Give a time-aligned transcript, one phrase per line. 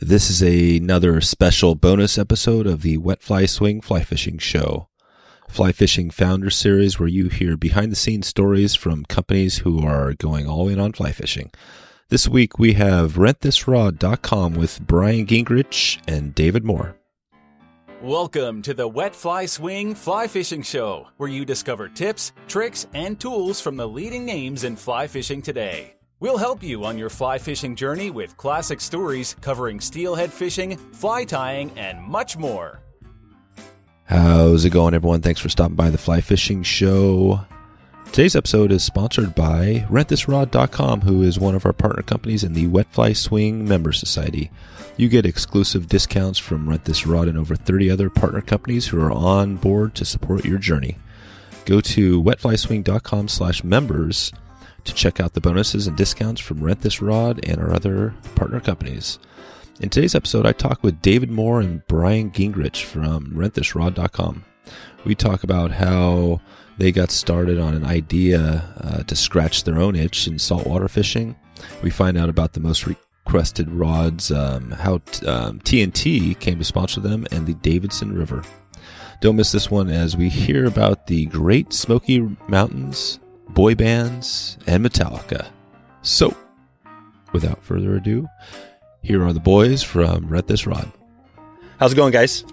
[0.00, 4.90] This is a, another special bonus episode of the Wet Fly Swing Fly Fishing Show,
[5.48, 10.12] Fly Fishing Founder Series, where you hear behind the scenes stories from companies who are
[10.12, 11.50] going all in on fly fishing.
[12.10, 16.98] This week we have rentthisrod.com with Brian Guengerich and David Moore.
[18.02, 23.18] Welcome to the Wet Fly Swing Fly Fishing Show, where you discover tips, tricks, and
[23.18, 25.95] tools from the leading names in fly fishing today.
[26.18, 31.24] We'll help you on your fly fishing journey with classic stories covering steelhead fishing, fly
[31.24, 32.80] tying, and much more.
[34.04, 35.20] How's it going, everyone?
[35.20, 37.40] Thanks for stopping by the Fly Fishing Show.
[38.06, 42.66] Today's episode is sponsored by rentthisrod.com, who is one of our partner companies in the
[42.68, 44.50] Wet Fly Swing Member Society.
[44.96, 49.02] You get exclusive discounts from Rent This Rod and over 30 other partner companies who
[49.02, 50.96] are on board to support your journey.
[51.66, 54.32] Go to wetflyswing.com slash members
[54.86, 58.60] to check out the bonuses and discounts from Rent This Rod and our other partner
[58.60, 59.18] companies.
[59.80, 64.44] In today's episode, I talk with David Moore and Brian Guengerich from rentthisrod.com.
[65.04, 66.40] We talk about how
[66.78, 71.36] they got started on an idea uh, to scratch their own itch in saltwater fishing.
[71.82, 76.64] We find out about the most requested rods, um, how t- um, TNT came to
[76.64, 78.42] sponsor them, and the Davidson River.
[79.20, 83.18] Don't miss this one as we hear about the Great Smoky Mountains,
[83.56, 85.48] boy bands, and Metallica.
[86.02, 86.36] So,
[87.32, 88.28] without further ado,
[89.02, 90.92] here are the boys from Rent This Rod.
[91.80, 92.44] How's it going, guys?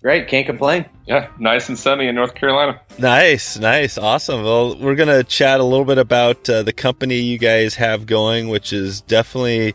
[0.00, 0.86] Great, can't complain.
[1.06, 2.80] Yeah, nice and sunny in North Carolina.
[2.98, 4.42] Nice, nice, awesome.
[4.42, 8.48] Well, we're gonna chat a little bit about uh, the company you guys have going,
[8.48, 9.74] which is definitely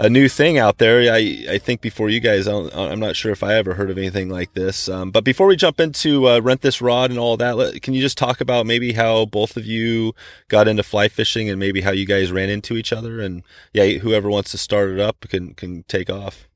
[0.00, 1.12] a new thing out there.
[1.12, 4.30] I I think before you guys, I'm not sure if I ever heard of anything
[4.30, 4.88] like this.
[4.88, 7.92] Um, but before we jump into uh, rent this rod and all that, let, can
[7.92, 10.14] you just talk about maybe how both of you
[10.48, 13.20] got into fly fishing and maybe how you guys ran into each other?
[13.20, 13.42] And
[13.74, 16.48] yeah, whoever wants to start it up can can take off.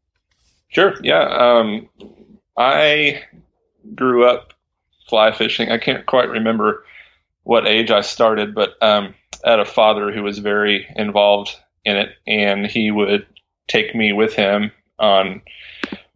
[0.69, 0.95] Sure.
[1.03, 1.25] Yeah.
[1.25, 1.89] Um,
[2.57, 3.25] I
[3.95, 4.55] grew up
[5.09, 5.71] fly fishing.
[5.71, 6.87] I can't quite remember
[7.43, 9.15] what age I started, but um,
[9.45, 11.55] I had a father who was very involved
[11.85, 13.27] in it, and he would
[13.69, 15.43] take me with him on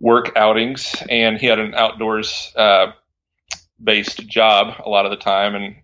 [0.00, 0.94] work outings.
[1.08, 2.92] And he had an outdoors uh,
[3.82, 5.76] based job a lot of the time, and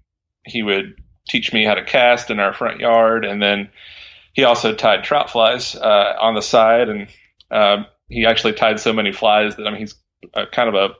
[0.45, 0.97] he would
[1.29, 3.71] teach me how to cast in our front yard, and then
[4.33, 7.09] he also tied trout flies uh, on the side, and
[7.51, 9.95] uh, he actually tied so many flies that I mean he's
[10.35, 10.95] a, kind of a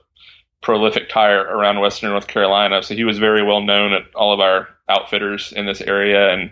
[0.61, 2.81] prolific tire around Western North Carolina.
[2.81, 6.51] So he was very well known at all of our outfitters in this area, and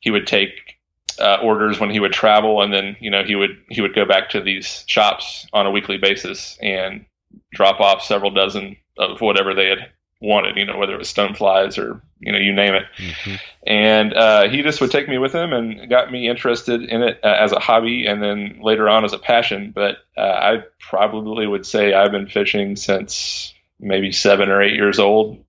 [0.00, 0.73] he would take
[1.18, 4.04] uh, orders when he would travel, and then you know he would he would go
[4.04, 7.04] back to these shops on a weekly basis and
[7.52, 11.78] drop off several dozen of whatever they had wanted, you know, whether it was stoneflies
[11.78, 12.84] or you know, you name it.
[12.96, 13.34] Mm-hmm.
[13.66, 17.20] And uh, he just would take me with him and got me interested in it
[17.22, 19.72] uh, as a hobby, and then later on as a passion.
[19.74, 24.98] But uh, I probably would say I've been fishing since maybe seven or eight years
[24.98, 25.44] old,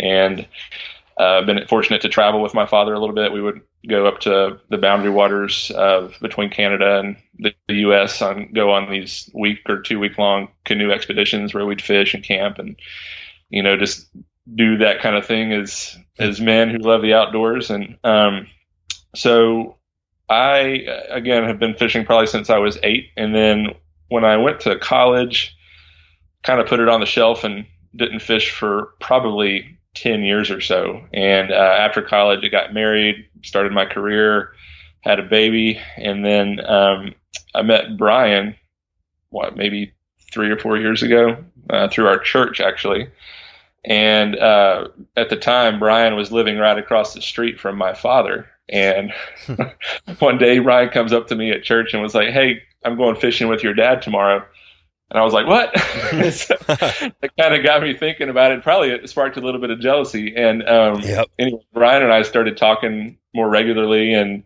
[0.00, 0.46] and
[1.16, 3.32] uh, been fortunate to travel with my father a little bit.
[3.32, 8.20] We would go up to the boundary waters of between Canada and the, the U.S.
[8.22, 12.24] on go on these week or two week long canoe expeditions where we'd fish and
[12.24, 12.76] camp and
[13.50, 14.08] you know, just
[14.54, 17.70] do that kind of thing as as men who love the outdoors.
[17.70, 18.48] And um,
[19.14, 19.76] so
[20.28, 23.68] I again have been fishing probably since I was eight, and then
[24.08, 25.56] when I went to college,
[26.42, 30.60] kind of put it on the shelf and didn't fish for probably ten years or
[30.60, 31.02] so.
[31.12, 34.52] And uh, after college, I got married, started my career,
[35.00, 37.14] had a baby, and then um,
[37.54, 38.54] I met Brian.
[39.30, 39.92] What maybe
[40.32, 41.36] three or four years ago
[41.70, 43.08] uh, through our church actually
[43.84, 48.46] and uh, at the time, Brian was living right across the street from my father.
[48.68, 49.12] And
[50.18, 53.16] one day, Brian comes up to me at church and was like, "Hey, I'm going
[53.16, 54.44] fishing with your dad tomorrow."
[55.10, 55.78] And I was like, "What?"
[56.32, 56.56] so
[57.22, 58.62] it kind of got me thinking about it.
[58.62, 60.34] Probably it sparked a little bit of jealousy.
[60.36, 61.28] And um, yep.
[61.38, 64.44] anyway, Brian and I started talking more regularly, and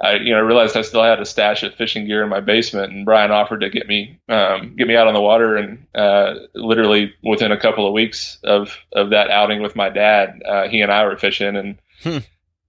[0.00, 2.92] I, you know, realized I still had a stash of fishing gear in my basement,
[2.92, 5.56] and Brian offered to get me um, get me out on the water.
[5.56, 10.42] And uh, literally within a couple of weeks of of that outing with my dad,
[10.46, 12.18] uh, he and I were fishing, and hmm.
[12.18, 12.22] I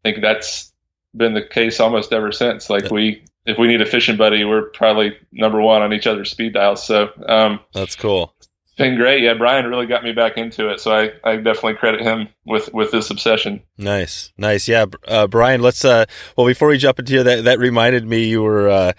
[0.03, 0.73] think that's
[1.15, 2.69] been the case almost ever since.
[2.69, 6.29] Like we, if we need a fishing buddy, we're probably number one on each other's
[6.29, 6.85] speed dials.
[6.85, 8.35] So um, that's cool
[8.77, 9.23] been great.
[9.23, 12.71] Yeah, Brian really got me back into it, so I, I definitely credit him with
[12.73, 13.61] with this obsession.
[13.77, 14.67] Nice, nice.
[14.67, 15.61] Yeah, uh, Brian.
[15.61, 15.83] Let's.
[15.83, 16.05] Uh,
[16.37, 18.69] well, before we jump into here, that that reminded me you were.
[18.69, 18.93] Uh,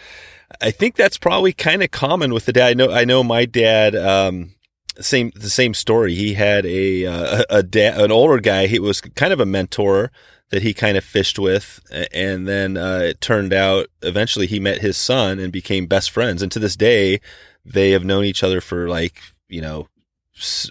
[0.60, 2.70] I think that's probably kind of common with the dad.
[2.70, 2.90] I know.
[2.90, 3.94] I know my dad.
[3.94, 4.54] Um,
[5.00, 6.14] same the same story.
[6.14, 8.66] He had a uh, a dad, an older guy.
[8.66, 10.10] He was kind of a mentor
[10.50, 11.80] that he kind of fished with,
[12.12, 16.42] and then uh, it turned out eventually he met his son and became best friends,
[16.42, 17.20] and to this day
[17.64, 19.88] they have known each other for like you know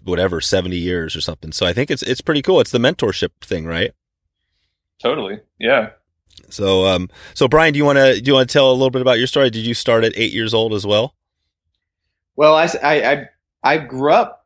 [0.04, 1.52] whatever 70 years or something.
[1.52, 2.60] So I think it's it's pretty cool.
[2.60, 3.92] It's the mentorship thing, right?
[5.02, 5.40] Totally.
[5.60, 5.92] Yeah.
[6.50, 8.90] So um so Brian, do you want to do you want to tell a little
[8.90, 9.50] bit about your story?
[9.50, 11.16] Did you start at 8 years old as well?
[12.36, 13.26] Well, I I
[13.64, 14.46] I, grew up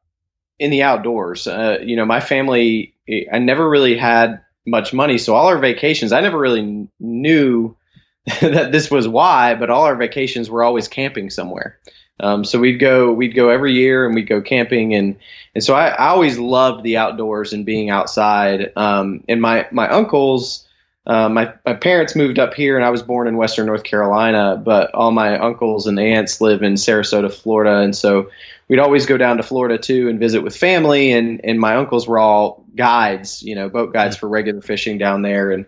[0.58, 1.46] in the outdoors.
[1.46, 2.96] Uh, you know, my family
[3.32, 7.76] I never really had much money, so all our vacations, I never really knew
[8.42, 11.80] that this was why, but all our vacations were always camping somewhere.
[12.22, 15.18] Um, so we'd go we'd go every year and we'd go camping and
[15.56, 18.72] and so I, I always loved the outdoors and being outside.
[18.76, 20.68] Um, and my my uncles,
[21.08, 24.62] uh, my my parents moved up here and I was born in Western North Carolina,
[24.64, 28.30] but all my uncles and aunts live in Sarasota, Florida, and so
[28.68, 31.12] we'd always go down to Florida too and visit with family.
[31.12, 35.22] And and my uncles were all guides, you know, boat guides for regular fishing down
[35.22, 35.66] there and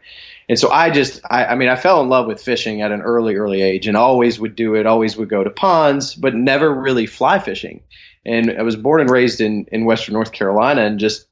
[0.49, 3.01] and so I just, I, I, mean, I fell in love with fishing at an
[3.01, 6.73] early, early age and always would do it, always would go to ponds, but never
[6.73, 7.81] really fly fishing.
[8.25, 11.27] And I was born and raised in, in Western North Carolina and just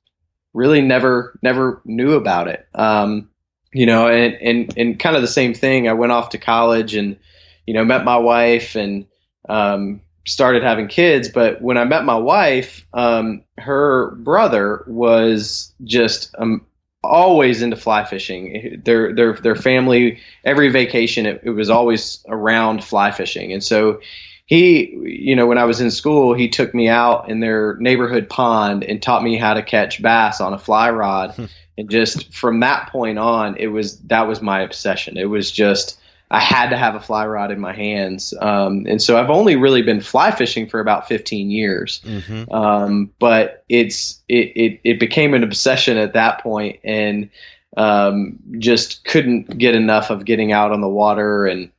[0.54, 2.66] really never, never knew about it.
[2.74, 3.30] Um,
[3.74, 5.88] you know, and, and, and kind of the same thing.
[5.88, 7.18] I went off to college and,
[7.66, 9.08] you know, met my wife and,
[9.48, 11.30] um, started having kids.
[11.30, 16.66] But when I met my wife, um, her brother was just um,
[17.04, 18.82] always into fly fishing.
[18.84, 24.02] Their their their family every vacation it, it, was always around fly fishing, and so
[24.46, 28.30] he you know when I was in school he took me out in their neighborhood
[28.30, 31.46] pond and taught me how to catch bass on a fly rod, hmm.
[31.78, 35.18] and just from that point on it was that was my obsession.
[35.18, 36.00] It was just
[36.32, 38.34] I had to have a fly rod in my hands.
[38.40, 42.02] Um, and so I've only really been fly fishing for about 15 years.
[42.06, 42.52] Mm-hmm.
[42.54, 47.30] Um, but it's, it, it, it, became an obsession at that point and,
[47.76, 51.48] um, just couldn't get enough of getting out on the water.
[51.48, 51.70] And,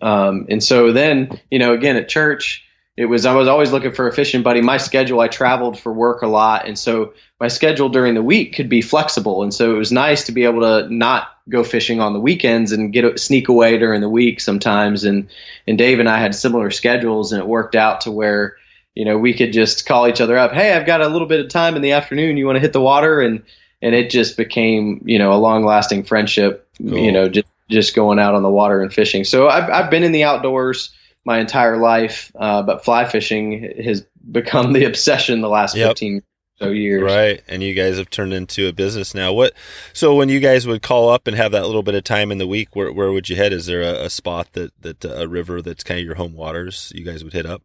[0.00, 2.64] um, and so then, you know, again at church,
[2.96, 4.60] it was I was always looking for a fishing buddy.
[4.60, 8.54] My schedule, I traveled for work a lot, and so my schedule during the week
[8.54, 12.00] could be flexible, and so it was nice to be able to not go fishing
[12.00, 15.04] on the weekends and get sneak away during the week sometimes.
[15.04, 15.28] And
[15.66, 18.56] and Dave and I had similar schedules, and it worked out to where
[18.94, 20.52] you know we could just call each other up.
[20.52, 22.36] Hey, I've got a little bit of time in the afternoon.
[22.36, 23.20] You want to hit the water?
[23.20, 23.42] And
[23.80, 26.68] and it just became you know a long lasting friendship.
[26.78, 26.98] Cool.
[26.98, 29.24] You know, just just going out on the water and fishing.
[29.24, 30.90] So I've I've been in the outdoors
[31.24, 35.90] my entire life, uh, but fly fishing has become the obsession the last yep.
[35.90, 36.22] 15
[36.62, 37.02] so years.
[37.02, 37.42] Right.
[37.48, 39.32] And you guys have turned into a business now.
[39.32, 39.52] What,
[39.92, 42.38] so when you guys would call up and have that little bit of time in
[42.38, 43.52] the week, where, where would you head?
[43.52, 46.34] Is there a, a spot that, that uh, a river that's kind of your home
[46.34, 47.62] waters you guys would hit up?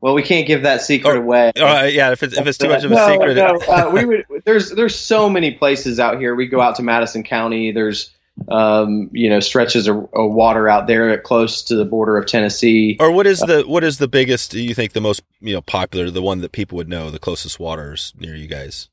[0.00, 1.52] Well, we can't give that secret oh, away.
[1.56, 4.04] Uh, yeah, if it's if it's too much of a no, secret, no, uh, we
[4.04, 4.24] would.
[4.44, 6.34] There's there's so many places out here.
[6.34, 7.72] We go out to Madison County.
[7.72, 8.14] There's
[8.48, 12.96] um, you know, stretches of, of, water out there close to the border of Tennessee.
[13.00, 14.50] Or what is the what is the biggest?
[14.50, 17.18] Do you think the most you know popular, the one that people would know, the
[17.18, 18.88] closest waters near you guys?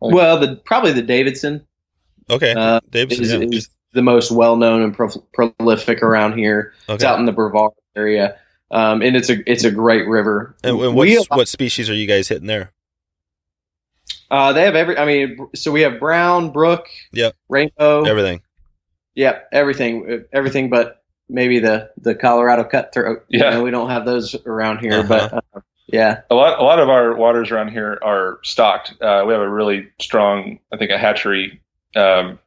[0.00, 1.66] Well, the probably the Davidson.
[2.30, 3.58] Okay, uh, Davidson is, yeah.
[3.58, 6.74] is, the most well known and pro- prolific around here.
[6.88, 6.94] Okay.
[6.94, 8.38] It's out in the Brevard area,
[8.72, 10.56] um, and it's a it's a great river.
[10.64, 12.72] And, and what species are you guys hitting there?
[14.34, 14.98] Uh, they have every.
[14.98, 18.42] I mean, so we have brown, brook, yep, rainbow, everything.
[19.14, 23.26] Yep, everything, everything, but maybe the the Colorado cutthroat.
[23.28, 25.08] Yeah, you know, we don't have those around here, uh-huh.
[25.08, 28.94] but uh, yeah, a lot a lot of our waters around here are stocked.
[29.00, 31.60] Uh, we have a really strong, I think, a hatchery.
[31.94, 32.40] Um,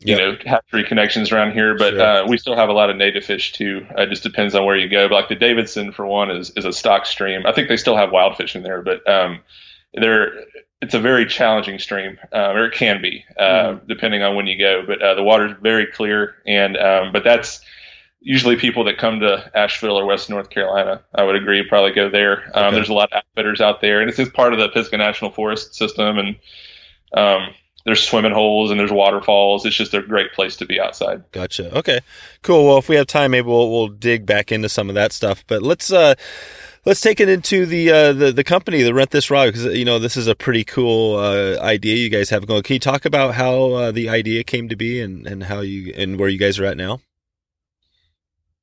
[0.00, 0.18] you yep.
[0.18, 2.02] know, hatchery connections around here, but sure.
[2.02, 3.86] uh, we still have a lot of native fish too.
[3.96, 5.08] It just depends on where you go.
[5.08, 7.46] But like the Davidson, for one, is is a stock stream.
[7.46, 9.40] I think they still have wild fish in there, but um,
[9.94, 10.32] they're
[10.80, 13.86] it's a very challenging stream, uh, or it can be, uh, mm-hmm.
[13.86, 14.84] depending on when you go.
[14.86, 17.60] But uh, the water's very clear, and um, but that's
[18.20, 21.02] usually people that come to Asheville or West North Carolina.
[21.14, 22.50] I would agree, probably go there.
[22.54, 22.76] Um, okay.
[22.76, 25.30] There's a lot of outfitters out there, and it's just part of the Pisgah National
[25.30, 26.36] Forest system, and
[27.14, 29.64] um, there's swimming holes and there's waterfalls.
[29.66, 31.22] It's just a great place to be outside.
[31.32, 31.76] Gotcha.
[31.78, 32.00] Okay,
[32.42, 32.66] cool.
[32.66, 35.44] Well, if we have time, maybe we'll we'll dig back into some of that stuff.
[35.46, 36.14] But let's uh
[36.84, 39.84] let's take it into the uh, the the company, the Rent This Rod, because you
[39.84, 42.62] know this is a pretty cool uh, idea you guys have going.
[42.62, 45.92] Can you talk about how uh, the idea came to be and and how you
[45.96, 47.00] and where you guys are at now?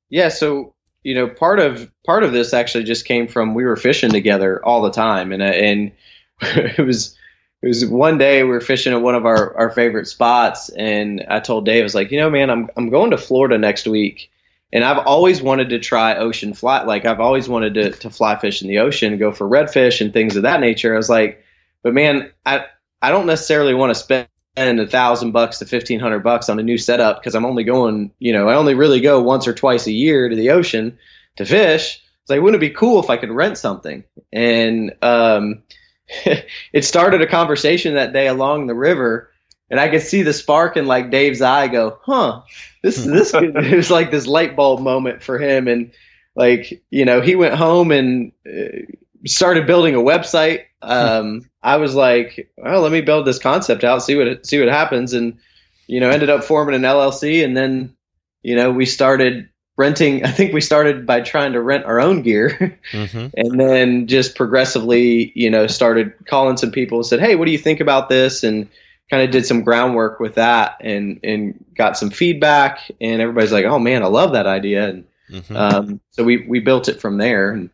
[0.09, 0.73] Yeah, so
[1.03, 4.63] you know part of part of this actually just came from we were fishing together
[4.63, 5.91] all the time, and uh, and
[6.41, 7.17] it was.
[7.63, 11.23] It was one day we were fishing at one of our, our favorite spots, and
[11.29, 13.85] I told Dave, I was like, you know, man, I'm I'm going to Florida next
[13.87, 14.31] week,
[14.73, 16.83] and I've always wanted to try ocean fly.
[16.83, 20.13] Like I've always wanted to, to fly fish in the ocean, go for redfish and
[20.13, 20.93] things of that nature.
[20.93, 21.43] I was like,
[21.83, 22.65] but man, I,
[23.01, 26.63] I don't necessarily want to spend a thousand bucks to fifteen hundred bucks on a
[26.63, 29.87] new setup because I'm only going, you know, I only really go once or twice
[29.87, 30.97] a year to the ocean
[31.37, 32.01] to fish.
[32.21, 34.03] It's like, wouldn't it be cool if I could rent something?
[34.31, 35.63] And um,
[36.73, 39.30] it started a conversation that day along the river,
[39.71, 42.41] and I could see the spark in like Dave's eye go, huh?
[42.83, 45.91] This this it was like this light bulb moment for him, and
[46.35, 48.83] like you know he went home and uh,
[49.25, 50.65] started building a website.
[50.83, 54.57] Um, I was like, well, let me build this concept out, see what it, see
[54.57, 55.37] what happens, and
[55.85, 57.95] you know ended up forming an LLC, and then
[58.41, 59.47] you know we started
[59.77, 60.25] renting.
[60.25, 63.27] I think we started by trying to rent our own gear, mm-hmm.
[63.35, 67.51] and then just progressively, you know, started calling some people and said, hey, what do
[67.51, 68.43] you think about this?
[68.43, 68.67] And
[69.12, 73.65] kind of did some groundwork with that and and got some feedback and everybody's like
[73.65, 74.89] oh man i love that idea.
[74.89, 75.56] And mm-hmm.
[75.56, 77.70] um, so we we built it from there and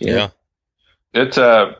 [0.00, 0.28] yeah, yeah.
[1.12, 1.74] it uh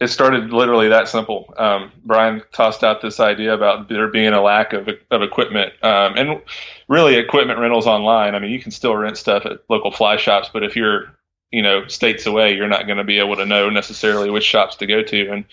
[0.00, 1.52] it started literally that simple.
[1.58, 6.16] Um, brian tossed out this idea about there being a lack of of equipment um,
[6.16, 6.40] and
[6.88, 8.34] really equipment rentals online.
[8.34, 11.14] I mean you can still rent stuff at local fly shops but if you're
[11.50, 14.76] you know states away you're not going to be able to know necessarily which shops
[14.76, 15.30] to go to.
[15.30, 15.44] And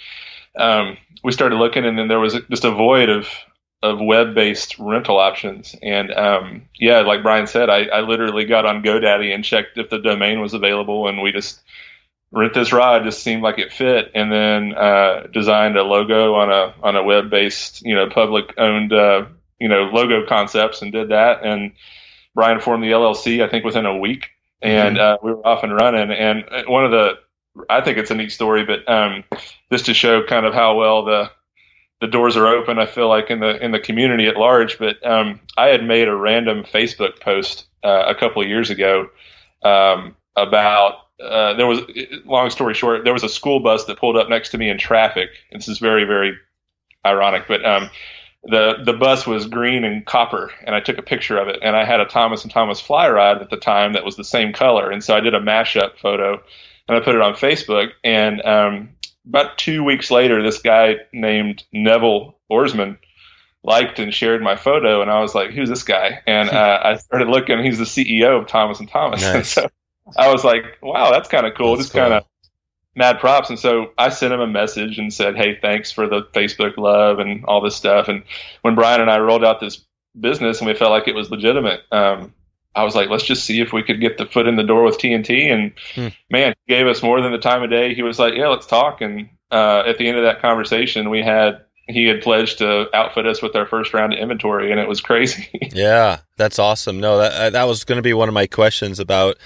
[0.58, 3.28] um, we started looking, and then there was just a void of
[3.84, 5.76] of web based rental options.
[5.82, 9.90] And um, yeah, like Brian said, I, I literally got on GoDaddy and checked if
[9.90, 11.62] the domain was available, and we just
[12.32, 16.52] rent this rod just seemed like it fit, and then uh, designed a logo on
[16.52, 19.26] a on a web based you know public owned uh,
[19.60, 21.44] you know logo concepts and did that.
[21.44, 21.74] And
[22.34, 24.28] Brian formed the LLC I think within a week,
[24.62, 25.16] and mm-hmm.
[25.16, 26.12] uh, we were off and running.
[26.12, 27.20] And one of the
[27.70, 29.24] I think it's a neat story, but um,
[29.72, 31.32] just to show kind of how well the
[32.00, 32.80] the doors are open.
[32.80, 34.78] I feel like in the in the community at large.
[34.78, 39.10] But um, I had made a random Facebook post uh, a couple years ago
[39.64, 41.82] um, about uh, there was
[42.26, 44.78] long story short there was a school bus that pulled up next to me in
[44.78, 45.30] traffic.
[45.52, 46.38] This is very very
[47.06, 47.90] ironic, but um,
[48.44, 51.76] the the bus was green and copper, and I took a picture of it, and
[51.76, 54.54] I had a Thomas and Thomas fly rod at the time that was the same
[54.54, 56.42] color, and so I did a mashup photo
[56.88, 57.92] and I put it on Facebook.
[58.04, 58.90] And um,
[59.28, 62.98] about two weeks later, this guy named Neville Orsmond
[63.64, 66.96] liked and shared my photo, and I was like, "Who's this guy?" And uh, I
[66.98, 67.64] started looking.
[67.64, 69.22] He's the CEO of Thomas and Thomas.
[69.28, 69.36] Nice.
[69.36, 69.70] And so
[70.18, 72.04] I was like, "Wow, that's kind of cool." That's Just cool.
[72.04, 72.24] kind of
[72.96, 73.50] mad props.
[73.50, 77.20] And so I sent him a message and said, "Hey, thanks for the Facebook love
[77.20, 78.24] and all this stuff." And
[78.62, 79.84] when Brian and I rolled out this
[80.20, 82.34] business and we felt like it was legitimate, um,
[82.78, 84.84] I was like, let's just see if we could get the foot in the door
[84.84, 85.52] with TNT.
[85.52, 86.10] And hmm.
[86.30, 87.96] man, he gave us more than the time of day.
[87.96, 89.02] He was like, yeah, let's talk.
[89.02, 93.26] And uh, at the end of that conversation, we had he had pledged to outfit
[93.26, 95.50] us with our first round of inventory, and it was crazy.
[95.74, 97.00] yeah, that's awesome.
[97.00, 99.38] No, that that was going to be one of my questions about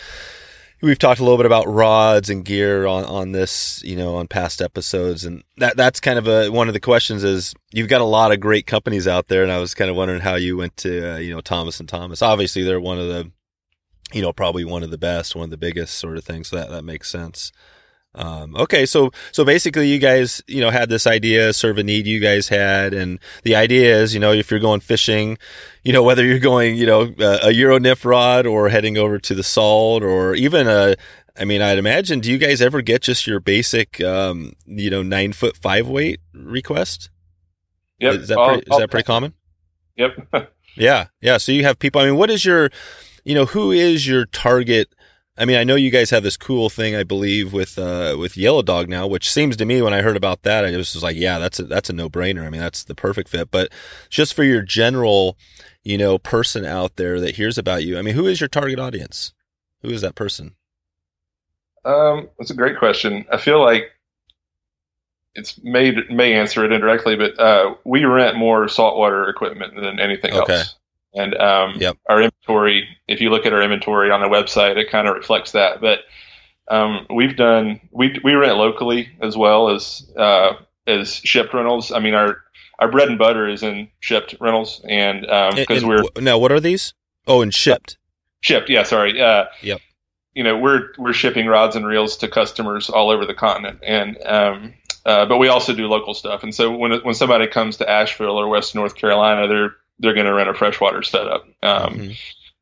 [0.82, 4.28] we've talked a little bit about rods and gear on, on this, you know, on
[4.28, 5.26] past episodes.
[5.26, 8.32] And that, that's kind of a, one of the questions is you've got a lot
[8.32, 9.44] of great companies out there.
[9.44, 11.88] And I was kind of wondering how you went to, uh, you know, Thomas and
[11.88, 12.22] Thomas.
[12.22, 13.32] Obviously they're one of the,
[14.12, 16.50] you know, probably one of the best, one of the biggest sort of things.
[16.50, 17.52] So that, that makes sense.
[18.14, 22.08] Um, okay, so so basically, you guys, you know, had this idea, of a need
[22.08, 25.38] you guys had, and the idea is, you know, if you're going fishing,
[25.84, 29.18] you know, whether you're going, you know, a, a Euro nymph rod or heading over
[29.18, 30.96] to the salt, or even a,
[31.38, 35.04] I mean, I'd imagine, do you guys ever get just your basic, um, you know,
[35.04, 37.10] nine foot five weight request?
[38.00, 38.14] Yep.
[38.16, 39.34] Is that pretty, is that pretty common?
[39.96, 40.52] Yep.
[40.76, 41.38] yeah, yeah.
[41.38, 42.02] So you have people.
[42.02, 42.72] I mean, what is your,
[43.24, 44.94] you know, who is your target?
[45.42, 48.38] I mean, I know you guys have this cool thing, I believe, with uh, with
[48.38, 51.02] Yellow Dog now, which seems to me when I heard about that, I was just
[51.02, 52.46] like, yeah, that's a, that's a no brainer.
[52.46, 53.50] I mean, that's the perfect fit.
[53.50, 53.72] But
[54.08, 55.40] just for your general,
[55.82, 58.78] you know, person out there that hears about you, I mean, who is your target
[58.78, 59.34] audience?
[59.82, 60.54] Who is that person?
[61.86, 63.26] Um, that's a great question.
[63.32, 63.86] I feel like
[65.34, 70.36] it's may may answer it indirectly, but uh, we rent more saltwater equipment than anything
[70.36, 70.54] okay.
[70.54, 70.76] else.
[71.14, 71.98] And um, yep.
[72.10, 75.52] our inventory, if you look at our inventory on the website, it kind of reflects
[75.52, 75.82] that.
[75.82, 76.00] But
[76.70, 80.54] um, we've done we we rent locally as well as uh,
[80.88, 81.92] as shipped rentals.
[81.92, 82.38] I mean our
[82.80, 86.60] our bread and butter is in shipped rentals, and because um, we're now what are
[86.60, 86.94] these?
[87.28, 87.98] Oh, and shipped.
[88.42, 88.84] shipped, yeah.
[88.84, 89.22] Sorry.
[89.22, 89.82] Uh, yep.
[90.34, 94.18] You know we're we're shipping rods and reels to customers all over the continent, and
[94.26, 94.74] um,
[95.06, 96.44] uh, but we also do local stuff.
[96.44, 100.26] And so when when somebody comes to Asheville or West North Carolina, they're they're going
[100.26, 101.46] to rent a freshwater setup.
[101.64, 102.12] Um, mm-hmm.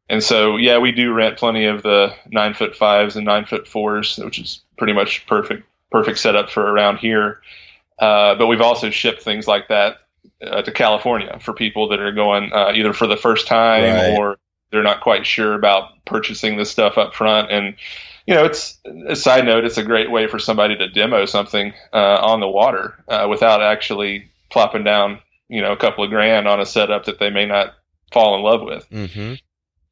[0.10, 3.68] And so, yeah, we do rent plenty of the nine foot fives and nine foot
[3.68, 7.42] fours, which is pretty much perfect, perfect setup for around here.
[8.00, 9.98] Uh, but we've also shipped things like that
[10.42, 14.18] uh, to California for people that are going uh, either for the first time right.
[14.18, 14.38] or
[14.72, 17.52] they're not quite sure about purchasing this stuff up front.
[17.52, 17.76] And
[18.26, 18.78] you know, it's
[19.08, 19.66] a side note.
[19.66, 23.62] It's a great way for somebody to demo something uh, on the water uh, without
[23.62, 25.20] actually plopping down,
[25.50, 27.74] you know, a couple of grand on a setup that they may not
[28.12, 28.90] fall in love with.
[28.90, 29.34] Mm-hmm.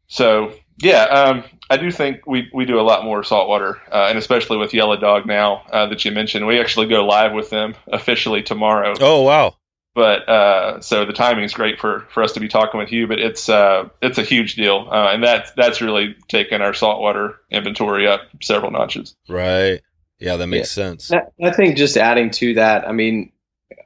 [0.08, 4.18] So yeah, um, I do think we, we do a lot more saltwater, uh, and
[4.18, 7.76] especially with Yellow Dog now uh, that you mentioned, we actually go live with them
[7.92, 8.94] officially tomorrow.
[9.00, 9.56] Oh wow!
[9.96, 13.08] But uh, so the timing is great for, for us to be talking with you,
[13.08, 17.40] but it's uh, it's a huge deal, uh, and that's that's really taken our saltwater
[17.50, 19.16] inventory up several notches.
[19.28, 19.82] Right.
[20.20, 20.84] Yeah, that makes yeah.
[20.84, 21.12] sense.
[21.12, 23.32] I think just adding to that, I mean,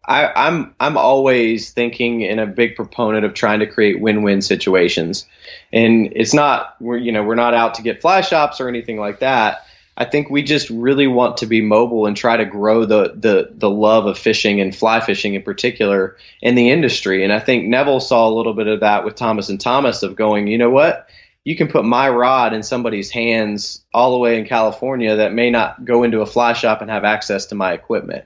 [0.06, 5.28] I, I'm I'm always thinking and a big proponent of trying to create win-win situations,
[5.72, 9.00] and it's not we're you know we're not out to get fly shops or anything
[9.00, 9.66] like that.
[9.96, 13.52] I think we just really want to be mobile and try to grow the the
[13.54, 17.24] the love of fishing and fly fishing in particular in the industry.
[17.24, 20.16] And I think Neville saw a little bit of that with Thomas and Thomas of
[20.16, 21.10] going, you know what,
[21.44, 25.52] you can put my rod in somebody's hands all the way in California that may
[25.52, 28.26] not go into a fly shop and have access to my equipment.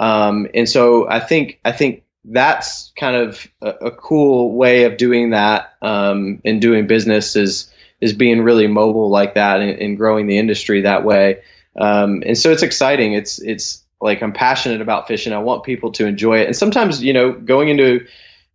[0.00, 4.96] Um, and so I think I think that's kind of a, a cool way of
[4.96, 9.96] doing that um, and doing business is is being really mobile like that and, and
[9.98, 11.42] growing the industry that way.
[11.78, 13.12] Um, and so it's exciting.
[13.12, 15.34] It's it's like I'm passionate about fishing.
[15.34, 16.46] I want people to enjoy it.
[16.46, 18.06] And sometimes you know going into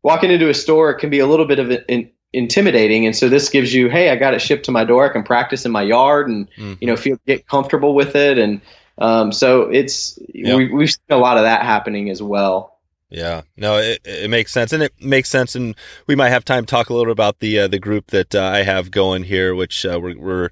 [0.02, 3.06] walking into a store can be a little bit of an, intimidating.
[3.06, 5.08] And so this gives you, hey, I got it shipped to my door.
[5.08, 6.74] I can practice in my yard and mm-hmm.
[6.82, 8.62] you know feel get comfortable with it and
[8.98, 10.58] um, so it's yep.
[10.58, 12.76] we, we've seen a lot of that happening as well.
[13.10, 15.76] Yeah, no, it, it makes sense, and it makes sense, and
[16.08, 18.34] we might have time to talk a little bit about the uh, the group that
[18.34, 20.50] uh, I have going here, which uh, we're, we're,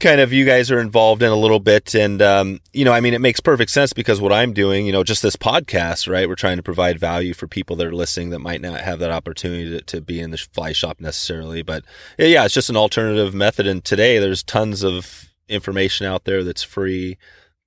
[0.00, 3.00] kind of you guys are involved in a little bit, and um, you know, I
[3.00, 6.28] mean, it makes perfect sense because what I'm doing, you know, just this podcast, right?
[6.28, 9.10] We're trying to provide value for people that are listening that might not have that
[9.10, 11.84] opportunity to, to be in the fly shop necessarily, but
[12.18, 16.62] yeah, it's just an alternative method, and today there's tons of information out there that's
[16.62, 17.16] free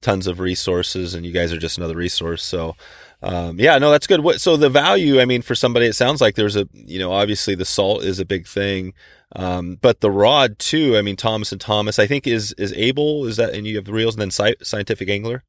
[0.04, 2.44] tons of resources and you guys are just another resource.
[2.44, 2.76] So,
[3.22, 4.20] um, yeah, no, that's good.
[4.20, 7.12] What, so the value, I mean, for somebody, it sounds like there's a, you know,
[7.12, 8.94] obviously the salt is a big thing.
[9.36, 13.26] Um, but the rod too, I mean, Thomas and Thomas, I think is, is Abel,
[13.26, 15.44] is that, and you have the reels and then sci- scientific angler.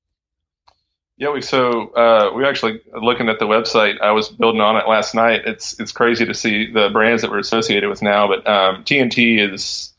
[1.16, 4.00] Yeah, we so uh, we actually looking at the website.
[4.00, 5.42] I was building on it last night.
[5.46, 8.26] It's it's crazy to see the brands that we're associated with now.
[8.26, 9.92] But um, TNT is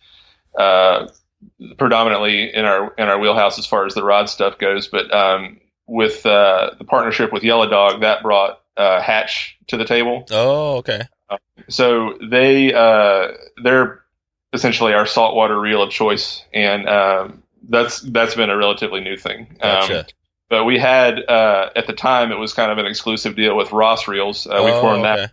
[0.59, 1.07] uh,
[1.77, 4.87] predominantly in our in our wheelhouse as far as the rod stuff goes.
[4.87, 9.85] But um, with uh, the partnership with Yellow Dog, that brought uh, Hatch to the
[9.85, 10.25] table.
[10.31, 11.01] Oh, okay.
[11.29, 11.37] Uh,
[11.69, 13.29] so they uh,
[13.63, 14.03] they're
[14.53, 19.57] essentially our saltwater reel of choice, and um, that's that's been a relatively new thing.
[19.61, 19.99] Gotcha.
[19.99, 20.05] Um,
[20.49, 23.71] but we had uh, at the time it was kind of an exclusive deal with
[23.71, 24.45] Ross Reels.
[24.45, 25.21] Uh, we oh, formed okay.
[25.21, 25.31] that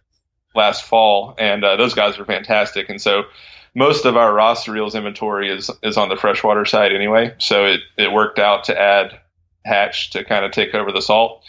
[0.55, 2.89] last fall, and those guys are fantastic.
[2.89, 3.25] And so
[3.75, 7.81] most of our Ross reels inventory is is on the freshwater side anyway, so it
[7.97, 9.19] it worked out to add
[9.65, 11.43] hatch to kind of take over the salt.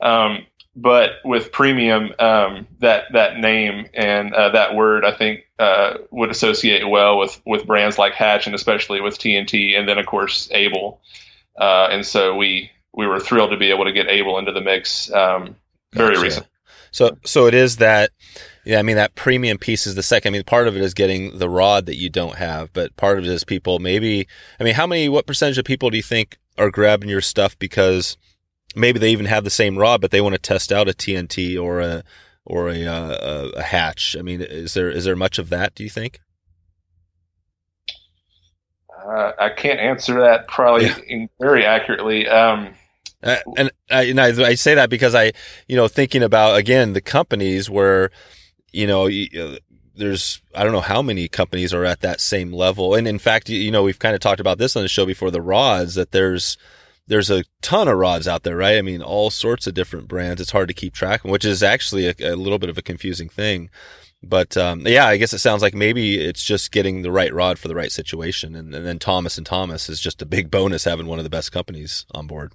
[0.00, 5.98] Um, but with premium, um, that that name and uh, that word, I think, uh,
[6.10, 10.06] would associate well with with brands like Hatch and especially with TNT, and then of
[10.06, 11.00] course Abel.
[11.56, 14.60] Uh, and so we we were thrilled to be able to get Abel into the
[14.60, 15.56] mix um,
[15.92, 16.22] very gotcha.
[16.22, 16.48] recently.
[16.90, 18.10] So so it is that
[18.64, 20.32] yeah, I mean that premium piece is the second.
[20.32, 23.18] I mean, part of it is getting the rod that you don't have, but part
[23.18, 24.28] of it is people maybe.
[24.60, 25.08] I mean, how many?
[25.08, 28.16] What percentage of people do you think are grabbing your stuff because
[28.76, 31.60] maybe they even have the same rod, but they want to test out a TNT
[31.60, 32.04] or a
[32.44, 33.16] or a, uh,
[33.54, 34.16] a, a hatch?
[34.16, 35.74] I mean, is there is there much of that?
[35.74, 36.20] Do you think?
[39.04, 41.26] Uh, I can't answer that probably yeah.
[41.40, 42.28] very accurately.
[42.28, 42.74] Um,
[43.24, 45.32] uh, and I, and I, I say that because I,
[45.66, 48.10] you know, thinking about again the companies where
[48.72, 49.08] you know,
[49.94, 52.94] there's I don't know how many companies are at that same level.
[52.94, 55.30] And in fact, you know, we've kind of talked about this on the show before
[55.30, 56.56] the rods that there's
[57.08, 58.78] there's a ton of rods out there, right?
[58.78, 60.40] I mean, all sorts of different brands.
[60.40, 63.28] It's hard to keep track, which is actually a, a little bit of a confusing
[63.28, 63.70] thing.
[64.22, 67.58] But um, yeah, I guess it sounds like maybe it's just getting the right rod
[67.58, 70.84] for the right situation, and, and then Thomas and Thomas is just a big bonus
[70.84, 72.52] having one of the best companies on board.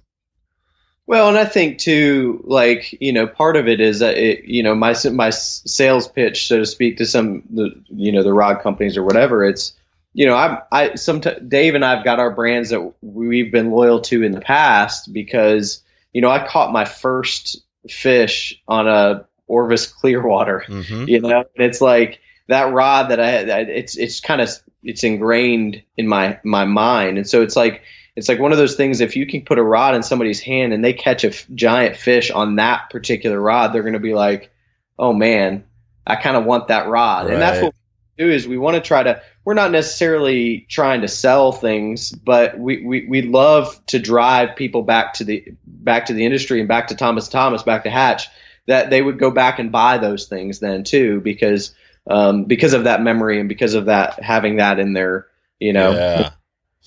[1.08, 4.62] Well, and I think too, like you know, part of it is that it, you
[4.62, 8.60] know my my sales pitch, so to speak, to some the you know the rod
[8.60, 9.42] companies or whatever.
[9.42, 9.72] It's
[10.12, 14.02] you know I I sometimes Dave and I've got our brands that we've been loyal
[14.02, 19.86] to in the past because you know I caught my first fish on a Orvis
[19.86, 20.66] Clearwater.
[20.68, 21.08] Mm-hmm.
[21.08, 24.50] You know, and it's like that rod that I it's it's kind of
[24.82, 27.80] it's ingrained in my my mind, and so it's like
[28.18, 30.72] it's like one of those things if you can put a rod in somebody's hand
[30.72, 34.14] and they catch a f- giant fish on that particular rod they're going to be
[34.14, 34.50] like
[34.98, 35.64] oh man
[36.06, 37.34] i kind of want that rod right.
[37.34, 37.74] and that's what
[38.18, 42.12] we do is we want to try to we're not necessarily trying to sell things
[42.12, 46.60] but we, we we love to drive people back to the back to the industry
[46.60, 48.28] and back to thomas thomas back to hatch
[48.66, 51.74] that they would go back and buy those things then too because
[52.10, 55.26] um, because of that memory and because of that having that in their
[55.58, 55.92] you know.
[55.92, 56.30] Yeah.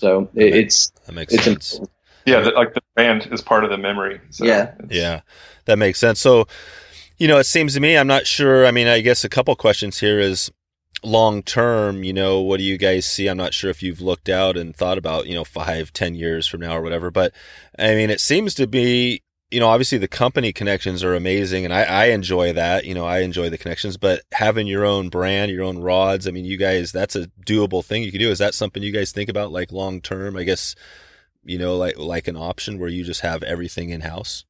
[0.02, 1.72] So That it, makes- it's That makes it's sense.
[1.74, 1.96] important.
[2.26, 4.20] Yeah, the, like the brand is part of the memory.
[4.30, 4.74] So Yeah.
[4.90, 5.20] Yeah,
[5.66, 6.20] that makes sense.
[6.20, 6.46] So,
[7.18, 8.66] you know, it seems to me, I'm not sure.
[8.66, 10.50] I mean, I guess a couple questions here is
[11.04, 13.28] long term, you know, what do you guys see?
[13.28, 16.46] I'm not sure if you've looked out and thought about, you know, five, ten years
[16.48, 17.32] from now or whatever, but
[17.78, 19.21] I mean, it seems to be,
[19.52, 23.04] you know, obviously the company connections are amazing and I, I enjoy that, you know,
[23.04, 26.56] I enjoy the connections, but having your own brand, your own rods, I mean, you
[26.56, 28.30] guys, that's a doable thing you can do.
[28.30, 30.38] Is that something you guys think about like long term?
[30.38, 30.74] I guess,
[31.44, 34.46] you know, like, like an option where you just have everything in house?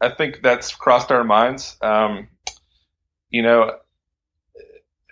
[0.00, 1.76] I think that's crossed our minds.
[1.82, 2.28] Um,
[3.28, 3.76] you know,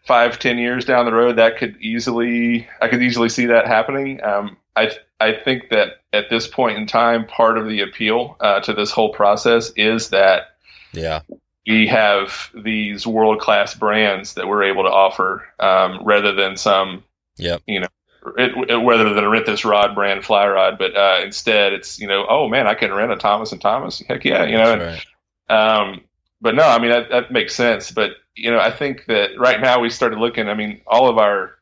[0.06, 4.24] five, ten years down the road, that could easily, I could easily see that happening.
[4.24, 8.60] Um, I, I think that at this point in time, part of the appeal uh,
[8.60, 10.56] to this whole process is that
[10.92, 11.20] Yeah.
[11.66, 17.04] we have these world class brands that we're able to offer um, rather than some
[17.36, 17.62] Yep.
[17.66, 21.98] it, it, whether than a rent this rod brand fly rod, but uh, instead it's
[21.98, 24.72] you know oh man I can rent a Thomas and Thomas heck yeah you know
[24.74, 25.06] and, right.
[25.48, 26.00] um,
[26.40, 29.60] but no I mean that, that makes sense but you know I think that right
[29.60, 31.52] now we started looking I mean all of our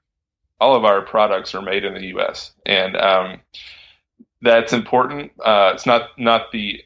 [0.61, 2.53] all of our products are made in the U.S.
[2.67, 3.41] and um,
[4.43, 6.83] that's important uh, it's not not the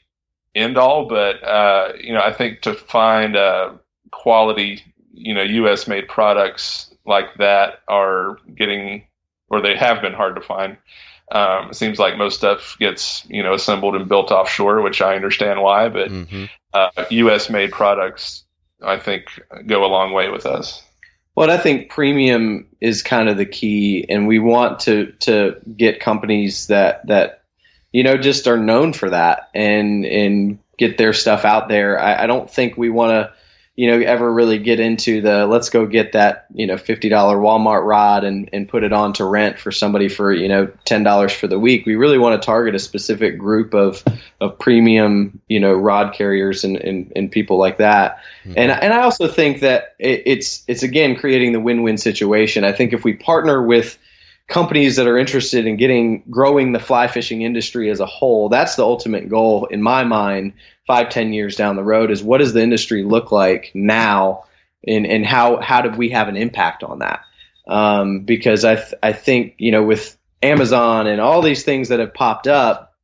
[0.55, 3.73] end all but uh, you know I think to find uh,
[4.11, 4.83] quality
[5.13, 5.87] you know U.S.
[5.87, 9.05] made products like that are getting
[9.49, 10.79] or they have been hard to find.
[11.31, 15.15] Um, it seems like most stuff gets you know assembled and built offshore, which I
[15.15, 17.51] understand why, but hmm uh, U.S.
[17.51, 18.45] made products
[18.83, 19.27] I think
[19.67, 20.83] go a long way with us.
[21.35, 26.01] Well, I think premium is kind of the key, and we want to to get
[26.01, 27.43] companies that that
[27.93, 31.99] you know just are known for that and and get their stuff out there.
[31.99, 33.33] I, I don't think we want to
[33.75, 37.37] you know ever really get into the let's go get that you know fifty dollar
[37.37, 41.03] Walmart rod and and put it on to rent for somebody for you know ten
[41.03, 41.87] dollars for the week.
[41.87, 44.05] We really want to target a specific group of
[44.41, 48.19] of premium you know rod carriers and and, and people like that.
[48.45, 48.53] Hmm.
[48.57, 52.65] And and I also think that it, it's it's again creating the win-win situation.
[52.65, 53.99] I think if we partner with
[54.49, 58.77] companies that are interested in getting growing the fly fishing industry as a whole, that's
[58.77, 60.53] the ultimate goal in my mind.
[60.93, 64.45] Five ten years down the road is what does the industry look like now,
[64.87, 67.25] and and how how do we have an impact on that?
[67.67, 71.99] Um, because I th- I think you know with Amazon and all these things that
[71.99, 72.95] have popped up,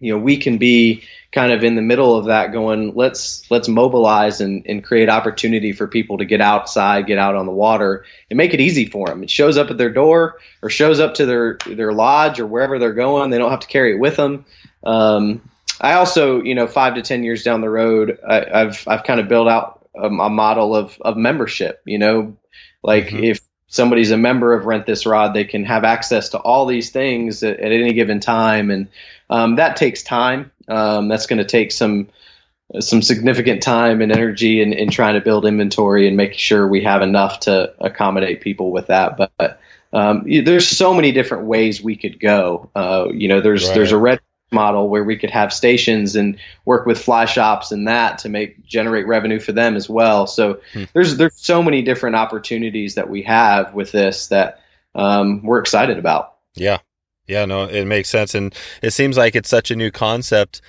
[0.00, 3.68] you know we can be kind of in the middle of that going let's let's
[3.68, 8.04] mobilize and, and create opportunity for people to get outside get out on the water
[8.28, 9.22] and make it easy for them.
[9.22, 12.80] It shows up at their door or shows up to their their lodge or wherever
[12.80, 13.30] they're going.
[13.30, 14.46] They don't have to carry it with them.
[14.82, 15.42] Um,
[15.80, 19.20] i also you know five to ten years down the road I, i've i've kind
[19.20, 22.36] of built out a, a model of of membership you know
[22.82, 23.30] like Mhm.
[23.30, 26.90] if somebody's a member of rent this rod they can have access to all these
[26.90, 28.88] things at, at any given time and
[29.28, 30.52] um, that takes time.
[30.68, 32.08] Um, that's going to take some
[32.80, 36.82] some significant time and energy in, in trying to build inventory and making sure we
[36.82, 39.16] have enough to accommodate people with that.
[39.16, 39.60] But
[39.92, 42.70] um, there's so many different ways we could go.
[42.74, 43.74] Uh, you know, there's Right.
[43.74, 44.20] there's a red
[44.52, 48.64] model where we could have stations and work with fly shops and that to make
[48.64, 50.26] generate revenue for them as well.
[50.26, 50.84] So Hmm.
[50.92, 54.60] there's there's so many different opportunities that we have with this that
[54.94, 56.34] um, we're excited about.
[56.54, 56.78] Yeah.
[57.26, 58.34] Yeah, no, it makes sense.
[58.36, 60.60] And it seems like it's such a new concept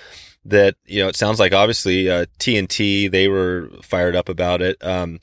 [0.44, 4.76] that, you know, it sounds like obviously uh, TNT, they were fired up about it.
[4.84, 5.20] Um,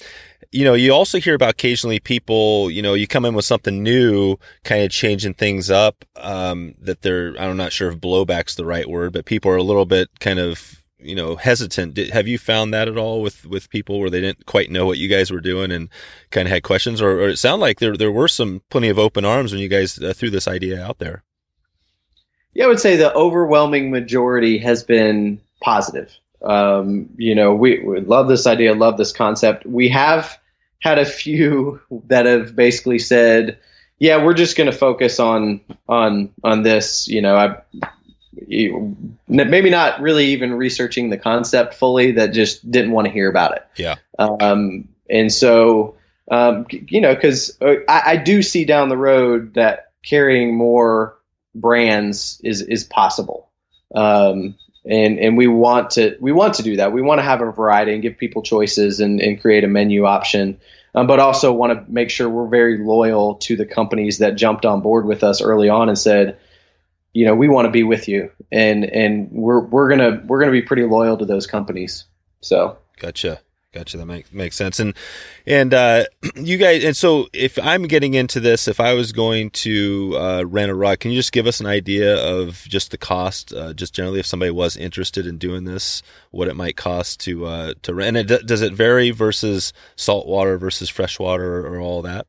[0.55, 3.83] you know, you also hear about occasionally people, you know, you come in with something
[3.83, 8.63] new, kind of changing things up, um, that they're, I'm not sure if blowback's the
[8.63, 11.95] right word, but people are a little bit kind of, you know, hesitant.
[11.95, 14.85] Did, have you found that at all with, with people where they didn't quite know
[14.85, 15.89] what you guys were doing and
[16.31, 18.97] kind of had questions or, or it sounded like there, there were some plenty of
[18.97, 21.25] open arms when you guys uh, threw this idea out there.
[22.53, 26.15] Yeah, I would say the overwhelming majority has been positive.
[26.41, 29.65] Um, you know, we, we love this idea, love this concept.
[29.65, 30.39] We have
[30.85, 33.57] had a few that have basically said,
[33.97, 37.57] "Yeah, we're just going to focus on on on this." You know, I
[39.27, 42.13] maybe not really even researching the concept fully.
[42.13, 43.65] That just didn't want to hear about it.
[43.77, 43.95] Yeah.
[44.19, 45.95] Um, and so,
[46.29, 51.17] um, you know, because I, I do see down the road that carrying more
[51.55, 53.49] brands is is possible.
[53.95, 56.93] Um, and and we want to we want to do that.
[56.93, 60.05] We want to have a variety and give people choices and, and create a menu
[60.05, 60.59] option,
[60.93, 64.65] um, but also want to make sure we're very loyal to the companies that jumped
[64.65, 66.37] on board with us early on and said,
[67.13, 70.51] you know, we want to be with you, and and we're we're gonna we're gonna
[70.51, 72.05] be pretty loyal to those companies.
[72.41, 73.41] So gotcha.
[73.75, 73.97] Gotcha.
[73.97, 74.79] That makes makes sense.
[74.79, 74.93] And
[75.45, 79.49] and uh, you guys, and so if I'm getting into this, if I was going
[79.49, 82.97] to uh, rent a rod, can you just give us an idea of just the
[82.97, 87.19] cost, uh, just generally, if somebody was interested in doing this, what it might cost
[87.21, 88.15] to uh, to rent?
[88.15, 92.27] And it, does it vary versus salt water versus fresh water or all that?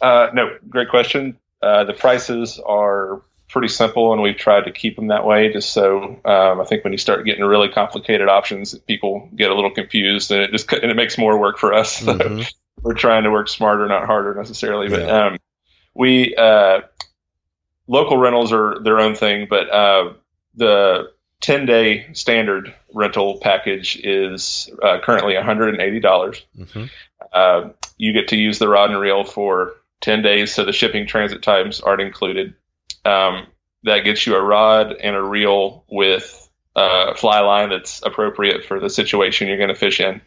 [0.00, 1.38] Uh, no, great question.
[1.62, 5.52] Uh, the prices are pretty simple, and we've tried to keep them that way.
[5.52, 9.54] Just so um, I think when you start getting really complicated options, people get a
[9.54, 12.02] little confused, and it just and it makes more work for us.
[12.18, 12.42] Mm-hmm.
[12.82, 14.88] we're trying to work smarter, not harder necessarily.
[14.88, 15.26] But yeah.
[15.26, 15.36] um,
[15.94, 16.80] we uh,
[17.86, 20.12] local rentals are their own thing, but uh,
[20.54, 26.00] the 10 day standard rental package is uh, currently 180.
[26.00, 26.84] dollars mm-hmm.
[27.32, 31.06] uh, you get to use the rod and reel for 10 days, so the shipping
[31.06, 32.54] transit times aren't included.
[33.08, 33.46] Um,
[33.84, 38.80] that gets you a rod and a reel with a fly line that's appropriate for
[38.80, 40.20] the situation you're going to fish in.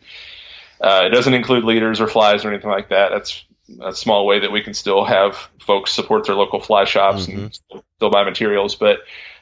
[0.79, 3.09] Uh, it doesn't include leaders or flies or anything like that.
[3.09, 3.45] That's
[3.81, 7.39] a small way that we can still have folks support their local fly shops mm-hmm.
[7.39, 8.75] and still, still, buy materials.
[8.75, 8.99] But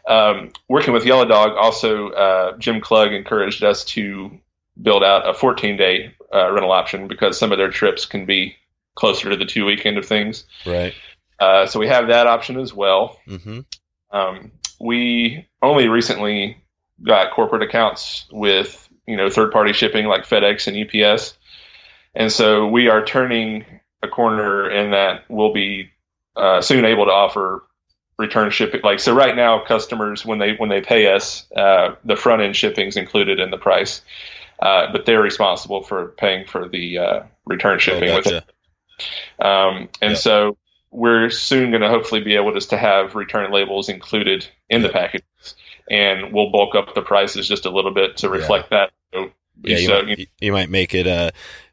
[0.08, 4.40] um, working with Yellow Dog, also uh, Jim Klug encouraged us to
[4.82, 8.56] build out a 14 day uh, rental option because some of their trips can be
[8.96, 10.46] closer to the two weekend of things.
[10.66, 10.94] Right.
[11.40, 13.18] Uh, so we have that option as well.
[13.28, 13.60] Mm-hmm.
[14.12, 16.58] Um, we only recently
[17.06, 21.38] got corporate accounts with you know third party shipping like FedEx and UPS,
[22.16, 23.66] and so we are turning
[24.02, 25.90] a corner in that we'll be
[26.36, 27.64] uh, soon able to offer
[28.20, 28.82] return shipping.
[28.84, 32.56] Like so, right now, customers when they when they pay us, uh, the front end
[32.56, 34.02] shipping is included in the price,
[34.62, 38.30] uh, but they're responsible for paying for the uh, return shipping oh, gotcha.
[38.30, 39.46] with it.
[39.46, 40.18] Um, and yep.
[40.18, 40.58] so
[40.92, 44.90] we're soon going to hopefully be able just to have return labels included in the
[44.90, 45.56] packages,
[45.90, 48.78] and we'll bulk up the prices just a little bit to reflect yeah.
[48.78, 48.92] that.
[49.14, 49.32] So,
[49.64, 51.32] yeah, you, so, might, you, might, make it uh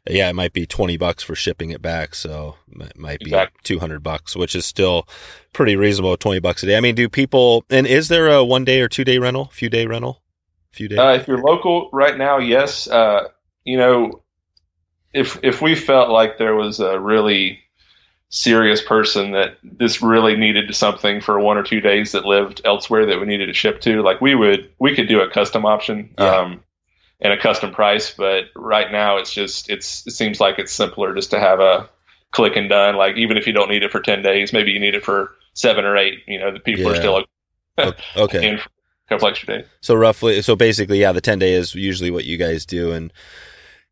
[0.09, 3.59] yeah, it might be 20 bucks for shipping it back, so it might be exactly.
[3.63, 5.07] 200 bucks, which is still
[5.53, 6.77] pretty reasonable 20 bucks a day.
[6.77, 9.69] I mean, do people and is there a one day or two day rental, few
[9.69, 10.21] day rental?
[10.71, 10.99] Few days?
[10.99, 12.87] Uh, if you're local right now, yes.
[12.87, 13.29] Uh,
[13.63, 14.21] you know,
[15.13, 17.59] if if we felt like there was a really
[18.29, 23.05] serious person that this really needed something for one or two days that lived elsewhere
[23.05, 26.13] that we needed to ship to, like we would, we could do a custom option
[26.17, 26.35] yeah.
[26.35, 26.63] um,
[27.21, 28.13] and a custom price.
[28.13, 31.89] But right now, it's just it's it seems like it's simpler just to have a
[32.31, 32.95] click and done.
[32.95, 35.33] Like even if you don't need it for ten days, maybe you need it for
[35.53, 36.19] seven or eight.
[36.27, 36.91] You know, the people yeah.
[36.91, 37.25] are still
[38.17, 38.55] okay.
[38.55, 38.59] a
[39.09, 39.65] couple extra days.
[39.81, 43.13] So roughly, so basically, yeah, the ten day is usually what you guys do, and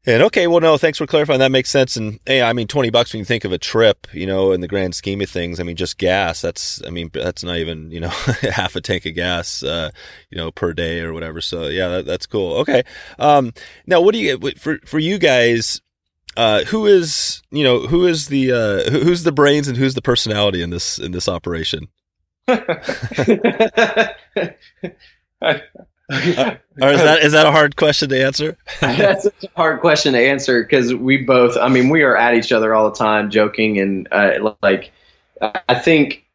[0.06, 1.40] and okay, well, no, thanks for clarifying.
[1.40, 1.98] That makes sense.
[1.98, 4.62] And hey, I mean, 20 bucks when you think of a trip, you know, in
[4.62, 7.92] the grand scheme of things, I mean, just gas, that's, I mean, that's not even,
[7.92, 9.92] you know, half a tank of gas, uh,
[10.30, 11.42] you know, per day or whatever.
[11.42, 12.58] So yeah, that, that's cool.
[12.58, 12.84] Okay.
[13.18, 13.54] Um,
[13.88, 15.82] now what do you get for, for you guys?
[16.38, 20.02] Uh, who is, you know, who is the, uh, who's the brains and who's the
[20.02, 21.88] personality in this, in this operation?
[26.10, 28.58] uh, or is that is that a hard question to answer?
[28.82, 31.58] That's a hard question to answer because we both.
[31.58, 34.92] I mean, we are at each other all the time, joking and uh, like.
[35.42, 36.26] I think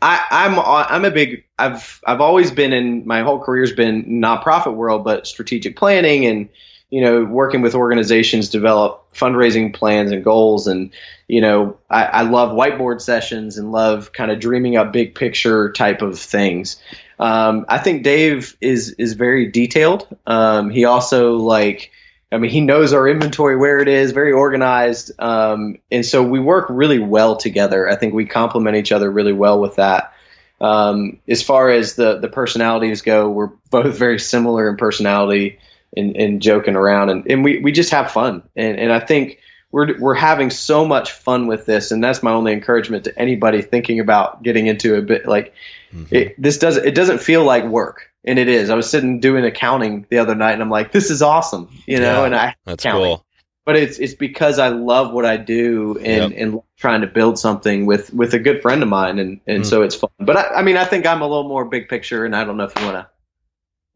[0.00, 1.44] I, I'm I'm a big.
[1.58, 6.48] I've I've always been in my whole career's been nonprofit world, but strategic planning and
[6.90, 10.92] you know working with organizations develop fundraising plans and goals and
[11.26, 15.72] you know I, I love whiteboard sessions and love kind of dreaming up big picture
[15.72, 16.76] type of things
[17.18, 20.06] um, I think Dave is is very detailed.
[20.26, 21.90] Um, he also like,
[22.32, 26.40] I mean, he knows our inventory where it is, very organized, um, and so we
[26.40, 27.88] work really well together.
[27.88, 30.12] I think we complement each other really well with that.
[30.60, 35.58] Um, as far as the the personalities go, we're both very similar in personality
[35.96, 38.42] and, and joking around, and, and we, we just have fun.
[38.56, 39.38] And and I think
[39.70, 43.60] we're we're having so much fun with this, and that's my only encouragement to anybody
[43.60, 45.52] thinking about getting into a bit like
[45.94, 46.14] Mm-hmm.
[46.14, 48.68] It, this does it doesn't feel like work, and it is.
[48.68, 51.98] I was sitting doing accounting the other night, and I'm like, this is awesome, you
[51.98, 52.20] know.
[52.20, 53.24] Yeah, and I that's cool.
[53.64, 56.42] But it's it's because I love what I do and yep.
[56.42, 59.66] and trying to build something with with a good friend of mine, and and mm.
[59.66, 60.10] so it's fun.
[60.18, 62.56] But I, I mean, I think I'm a little more big picture, and I don't
[62.56, 63.08] know if you want to,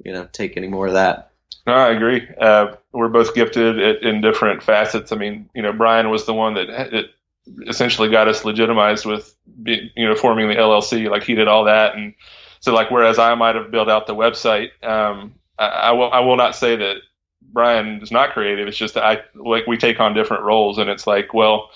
[0.05, 1.33] you know, take any more of that.
[1.67, 2.27] No, I agree.
[2.41, 5.13] Uh, we're both gifted at, in different facets.
[5.13, 7.05] I mean, you know, Brian was the one that, that
[7.67, 9.35] essentially got us legitimized with
[9.65, 11.11] you know forming the LLC.
[11.11, 12.15] Like he did all that, and
[12.61, 16.21] so like whereas I might have built out the website, um, I, I, will I
[16.21, 16.97] will not say that
[17.43, 18.69] Brian is not creative.
[18.69, 21.71] It's just that I like we take on different roles, and it's like well.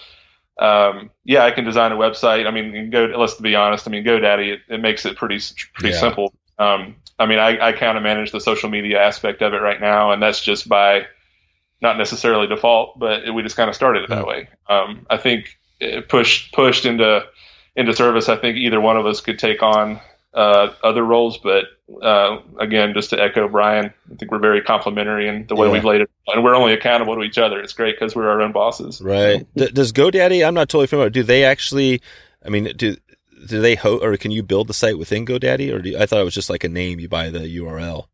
[0.58, 2.46] Um, yeah, I can design a website.
[2.46, 3.06] I mean, go.
[3.16, 3.88] Let's be honest.
[3.88, 5.40] I mean, GoDaddy it, it makes it pretty
[5.72, 6.00] pretty yeah.
[6.00, 6.34] simple.
[6.58, 9.80] Um, I mean, I, I kind of manage the social media aspect of it right
[9.80, 11.06] now, and that's just by
[11.82, 14.48] not necessarily default, but it, we just kind of started it that way.
[14.68, 15.58] Um, I think
[16.08, 17.24] pushed pushed into
[17.76, 18.28] into service.
[18.28, 20.00] I think either one of us could take on
[20.34, 21.64] uh, other roles, but
[22.02, 25.72] uh, again, just to echo Brian, I think we're very complimentary in the way Yeah.
[25.74, 27.60] we've laid it, and we're only accountable to each other.
[27.60, 29.00] It's great because we're our own bosses.
[29.00, 29.46] Right.
[29.54, 30.46] Does GoDaddy?
[30.46, 31.10] I'm not totally familiar.
[31.10, 32.00] Do they actually?
[32.44, 32.96] I mean, do
[33.46, 36.06] do they ho- or can you build the site within GoDaddy, or do you, I
[36.06, 38.06] thought it was just like a name you buy the URL?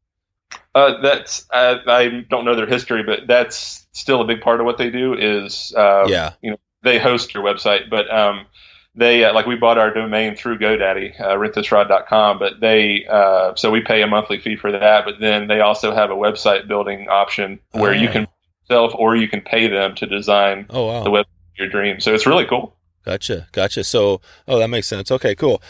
[0.74, 4.66] Uh, that's I, I don't know their history, but that's still a big part of
[4.66, 5.14] what they do.
[5.14, 6.32] Is uh, yeah.
[6.82, 8.46] They host your website, but um,
[8.94, 13.70] they uh, like we bought our domain through GoDaddy, uh, rentthisrod.com, but they uh, so
[13.70, 15.04] we pay a monthly fee for that.
[15.04, 18.12] But then they also have a website building option where you Oh.
[18.12, 18.28] can
[18.68, 21.02] self or you can pay them to design Oh wow.
[21.04, 22.00] the web of your dream.
[22.00, 22.74] So it's really cool.
[23.04, 23.46] Gotcha.
[23.52, 23.84] Gotcha.
[23.84, 25.10] So, oh, that makes sense.
[25.10, 25.62] Okay, cool.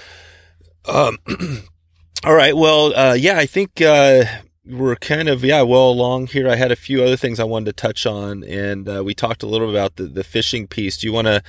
[0.86, 1.18] Um,
[2.24, 2.56] all right.
[2.56, 4.24] Well, uh, yeah, I think, uh,
[4.68, 6.48] we're kind of, yeah, well along here.
[6.48, 9.42] I had a few other things I wanted to touch on and, uh, we talked
[9.42, 10.98] a little bit about the, the fishing piece.
[10.98, 11.42] Do you want to,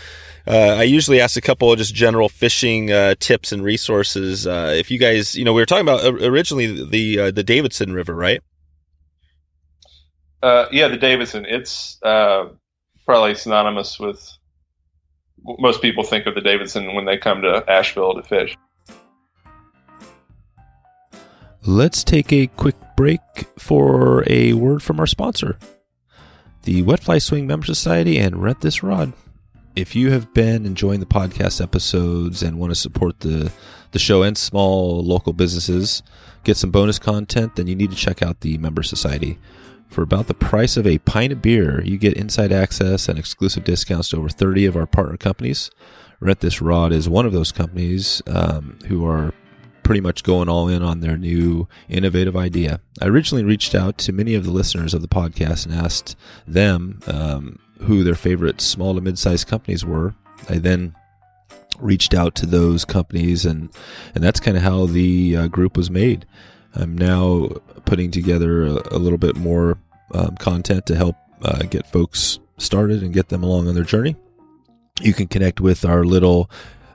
[0.47, 4.47] uh, I usually ask a couple of just general fishing, uh, tips and resources.
[4.47, 7.93] Uh, if you guys, you know, we were talking about originally the, uh, the Davidson
[7.93, 8.41] River, right?
[10.41, 11.45] Uh, yeah, the Davidson.
[11.45, 11.97] It's
[13.05, 14.31] probably synonymous with
[15.43, 18.55] most people think of the Davidson when they come to Asheville to fish.
[21.65, 23.19] Let's take a quick break
[23.57, 25.59] for a word from our sponsor,
[26.63, 29.11] the Wet Fly Swing Member Society and Rent This Rod.
[29.75, 33.51] If you have been enjoying the podcast episodes and want to support the,
[33.91, 36.01] the show and small local businesses,
[36.45, 39.37] get some bonus content, then you need to check out the Member Society.
[39.89, 43.65] For about the price of a pint of beer, you get inside access and exclusive
[43.65, 45.71] discounts to over 30 of our partner companies.
[46.21, 49.33] Rent This Rod is one of those companies um, who are
[49.89, 52.79] pretty much going all in on their new innovative idea.
[53.01, 56.99] I originally reached out to many of the listeners of the podcast and asked them
[57.07, 60.13] um, who their favorite small to mid-sized companies were.
[60.47, 60.93] I then
[61.79, 63.71] reached out to those companies, and
[64.13, 66.27] and that's kind of how the uh, group was made.
[66.75, 67.47] I'm now
[67.85, 69.79] putting together a, a little bit more
[70.13, 74.15] um, content to help uh, get folks started and get them along on their journey.
[75.01, 76.47] You can connect with our little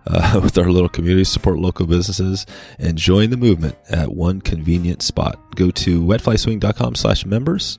[0.07, 2.47] uh, with our little community, support local businesses,
[2.79, 5.39] and join the movement at one convenient spot.
[5.57, 7.79] Go to wetflyswing.com slash members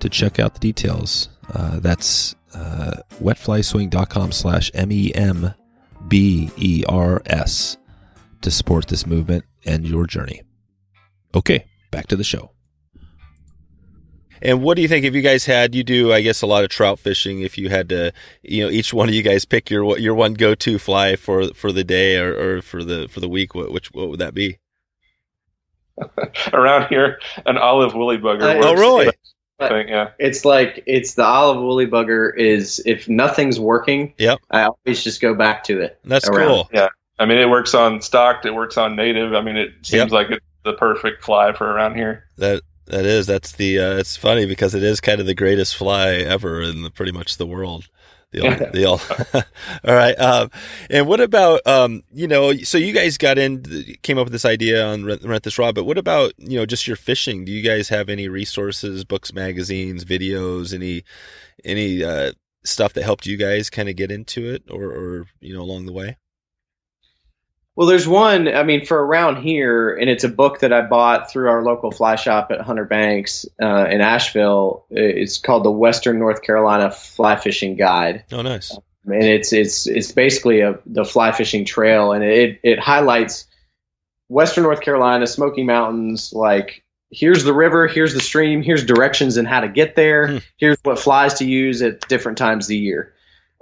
[0.00, 1.28] to check out the details.
[1.52, 5.56] Uh, that's uh, wetflyswing.com slash M-E-M-B-E-R-S
[8.40, 10.42] to support this movement and your journey.
[11.34, 12.50] Okay, back to the show.
[14.42, 16.64] And what do you think if you guys had you do I guess a lot
[16.64, 19.70] of trout fishing if you had to you know each one of you guys pick
[19.70, 23.20] your your one go to fly for for the day or, or for the for
[23.20, 24.58] the week what which what would that be?
[26.52, 28.42] Around here, an olive woolly bugger.
[28.42, 28.66] Uh, works.
[28.66, 29.10] Oh really?
[29.60, 30.10] I think, yeah.
[30.20, 34.38] It's like it's the olive woolly bugger is if nothing's working, Yep.
[34.52, 35.98] I always just go back to it.
[36.04, 36.46] That's around.
[36.46, 36.70] cool.
[36.72, 36.88] Yeah.
[37.18, 38.46] I mean, it works on stocked.
[38.46, 39.34] It works on native.
[39.34, 42.26] I mean, it seems like it's the perfect fly for around here.
[42.36, 45.76] That that is that's the uh, it's funny because it is kind of the greatest
[45.76, 47.88] fly ever in the, pretty much the world.
[48.30, 49.00] The old, the old.
[49.84, 50.14] all right.
[50.14, 50.50] Um,
[50.90, 52.54] and what about um, you know?
[52.54, 53.64] So you guys got in,
[54.02, 55.74] came up with this idea on rent, rent this rod.
[55.74, 57.44] But what about you know just your fishing?
[57.44, 61.04] Do you guys have any resources, books, magazines, videos, any
[61.64, 62.32] any uh,
[62.64, 65.86] stuff that helped you guys kind of get into it, or or you know along
[65.86, 66.16] the way?
[67.78, 71.30] Well, there's one, I mean, for around here, and it's a book that I bought
[71.30, 74.84] through our local fly shop at Hunter Banks uh, in Asheville.
[74.90, 78.24] It's called the Western North Carolina Fly Fishing Guide.
[78.32, 78.76] Oh, nice.
[79.04, 83.46] and it's it's it's basically a the fly fishing trail, and it it highlights
[84.26, 86.32] Western North Carolina, Smoky Mountains.
[86.32, 90.26] Like here's the river, here's the stream, here's directions and how to get there.
[90.26, 90.38] Hmm.
[90.56, 93.14] Here's what flies to use at different times of the year.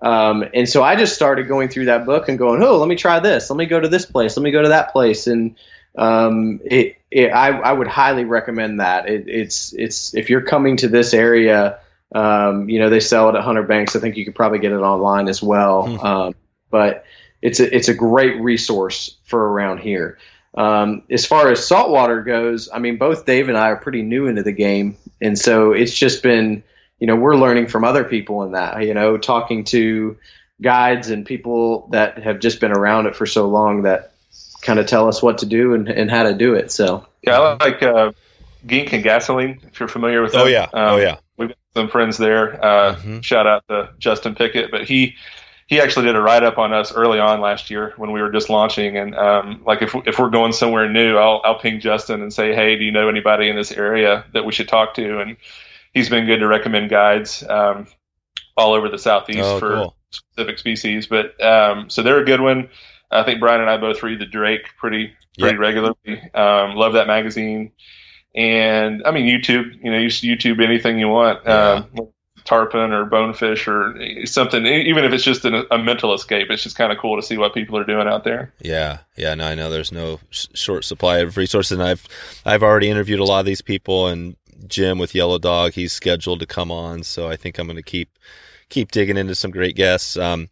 [0.03, 2.97] Um, and so I just started going through that book and going, oh, let me
[2.97, 3.49] try this.
[3.51, 4.37] Let me go to this place.
[4.37, 5.27] Let me go to that place.
[5.27, 5.57] And
[5.97, 9.09] um, it, it I, I would highly recommend that.
[9.09, 11.79] It, it's it's if you're coming to this area.
[12.15, 13.97] Um, you know, they sell it at Hunter Banks.
[13.97, 15.89] I think you could probably get it online as well.
[15.89, 16.07] Hmm.
[16.07, 16.35] Um,
[16.71, 17.05] but
[17.43, 20.19] it's a, it's a great resource for around here.
[20.55, 24.27] Um, as far as saltwater goes, I mean, both Dave and I are pretty new
[24.27, 24.97] into the game.
[25.21, 26.63] And so it's just been,
[26.99, 30.17] you know, we're learning from other people in that, you know, talking to
[30.63, 34.13] guides and people that have just been around it for so long that
[34.63, 36.71] kind of tell us what to do and, and how to do it.
[36.73, 38.13] So, Yeah, I like uh,
[38.67, 39.61] Gink and Gasoline.
[39.67, 40.43] If you're familiar with them.
[40.43, 40.65] Oh yeah.
[40.65, 41.19] Um, oh yeah.
[41.37, 42.65] We've got some friends there.
[42.65, 43.23] Uh, Mhm.
[43.23, 45.17] Shout out to Justin Pickett, but he
[45.67, 48.31] he actually did a write up on us early on last year when we were
[48.31, 48.97] just launching.
[48.97, 52.55] And um, like if if we're going somewhere new, I'll I'll ping Justin and say,
[52.55, 55.21] hey, do you know anybody in this area that we should talk to?
[55.21, 55.37] And
[55.97, 57.87] he's been good to recommend guides um,
[58.55, 59.97] all over the southeast oh, for cool.
[60.11, 61.07] specific species.
[61.07, 62.69] But um, so they're a good one.
[63.11, 65.59] I think Brian and I both read the Drake pretty pretty yep.
[65.59, 66.31] regularly.
[66.35, 67.73] Um, love that magazine.
[68.35, 71.41] And I mean, YouTube, you know, you YouTube anything you want.
[71.47, 71.87] Yeah.
[71.97, 72.09] Um,
[72.45, 76.77] tarpon or bonefish or something even if it's just a, a mental escape it's just
[76.77, 79.57] kind of cool to see what people are doing out there yeah yeah no i
[79.57, 82.07] know there's no sh- short supply of resources and i've
[82.45, 84.37] i've already interviewed a lot of these people and
[84.67, 87.83] jim with yellow dog he's scheduled to come on so i think i'm going to
[87.83, 88.11] keep
[88.69, 90.49] keep digging into some great guests um,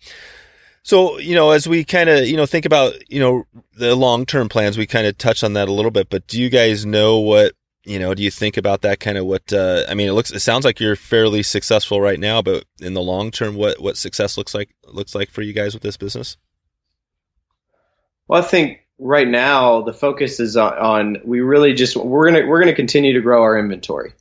[0.87, 3.45] so, you know, as we kind of, you know, think about, you know,
[3.75, 6.39] the long term plans, we kind of touched on that a little bit, but do
[6.39, 9.85] you guys know what you know, do you think about that kind of what, uh,
[9.89, 13.03] I mean, it looks, it sounds like you're fairly successful right now, but in the
[13.03, 16.37] long term, what, what success looks like, looks like for you guys with this business?
[18.27, 22.43] Well, I think right now the focus is on, on we really just, we're going
[22.43, 24.13] to, we're to continue to grow our inventory.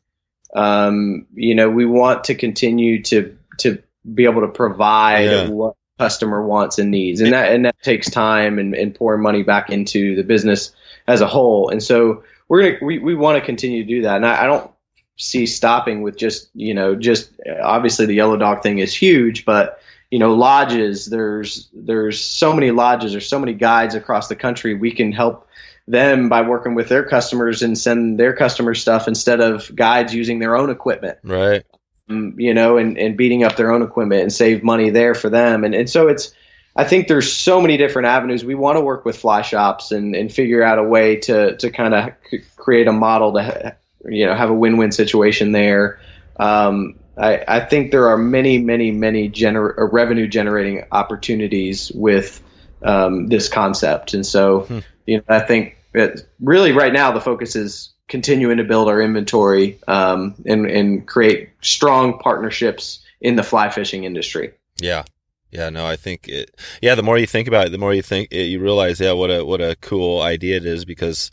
[0.55, 3.81] Um, you know, we want to continue to, to
[4.13, 5.47] be able to provide yeah.
[5.47, 7.21] what customer wants and needs.
[7.21, 10.71] And that, and that takes time and, and pouring money back into the business
[11.07, 11.69] as a whole.
[11.69, 14.45] And so, we're gonna we, we want to continue to do that, and I, I
[14.45, 14.69] don't
[15.17, 19.79] see stopping with just you know just obviously the yellow dog thing is huge, but
[20.13, 21.07] you know lodges.
[21.07, 23.13] There's there's so many lodges.
[23.13, 24.75] There's so many guides across the country.
[24.75, 25.47] We can help
[25.87, 30.37] them by working with their customers and send their customer stuff instead of guides using
[30.37, 31.17] their own equipment.
[31.23, 31.63] Right.
[32.09, 35.31] Um, you know and, and beating up their own equipment and save money there for
[35.31, 35.63] them.
[35.63, 36.31] And, and so it's
[36.75, 38.45] I think there's so many different avenues.
[38.45, 41.71] We want to work with fly shops and, and figure out a way to, to
[41.71, 42.11] kind of
[42.55, 45.99] create a model to, you know, have a win-win situation there.
[46.37, 52.41] Um, I, I think there are many, many, many gener- uh, revenue generating opportunities with
[52.81, 54.13] um, this concept.
[54.13, 54.79] And so, hmm.
[55.05, 59.01] you know, I think that really right now the focus is continuing to build our
[59.01, 64.53] inventory um, and, and create strong partnerships in the fly fishing industry.
[64.81, 65.03] Yeah.
[65.51, 66.49] Yeah, no, I think it,
[66.81, 69.11] yeah, the more you think about it, the more you think it, you realize, yeah,
[69.11, 71.29] what a, what a cool idea it is because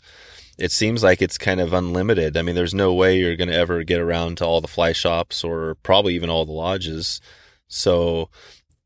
[0.57, 2.37] it seems like it's kind of unlimited.
[2.37, 4.91] I mean, there's no way you're going to ever get around to all the fly
[4.91, 7.21] shops or probably even all the lodges.
[7.67, 8.29] So,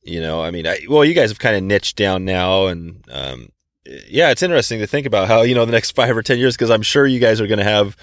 [0.04, 3.04] you know, I mean, I, well, you guys have kind of niched down now and,
[3.12, 3.50] um,
[4.08, 6.56] yeah, it's interesting to think about how, you know, the next five or 10 years,
[6.56, 7.96] because I'm sure you guys are going to have,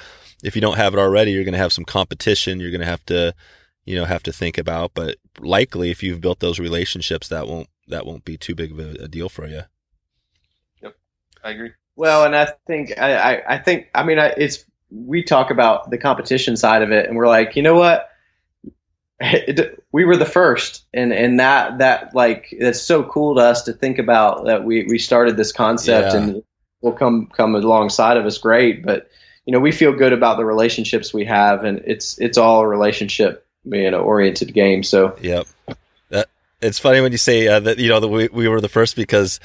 [0.45, 2.61] if you don't have it already, you're going to have some competition.
[2.61, 3.35] You're going to have to,
[3.85, 7.69] you know have to think about but likely if you've built those relationships that won't
[7.89, 9.63] that won't be too big of a, a deal for you
[10.81, 10.95] yep
[11.43, 15.51] i agree well and i think i i, I think i mean it's we talk
[15.51, 18.09] about the competition side of it and we're like you know what
[19.21, 23.63] it, we were the first and and that that like it's so cool to us
[23.63, 26.21] to think about that we we started this concept yeah.
[26.21, 26.43] and
[26.81, 29.09] will come come alongside of us great but
[29.47, 32.67] you know we feel good about the relationships we have and it's it's all a
[32.67, 34.83] relationship you know oriented game.
[34.83, 35.47] So yep,
[36.11, 36.29] that,
[36.61, 38.97] it's funny when you say uh, that you know that we we were the first
[38.97, 39.41] because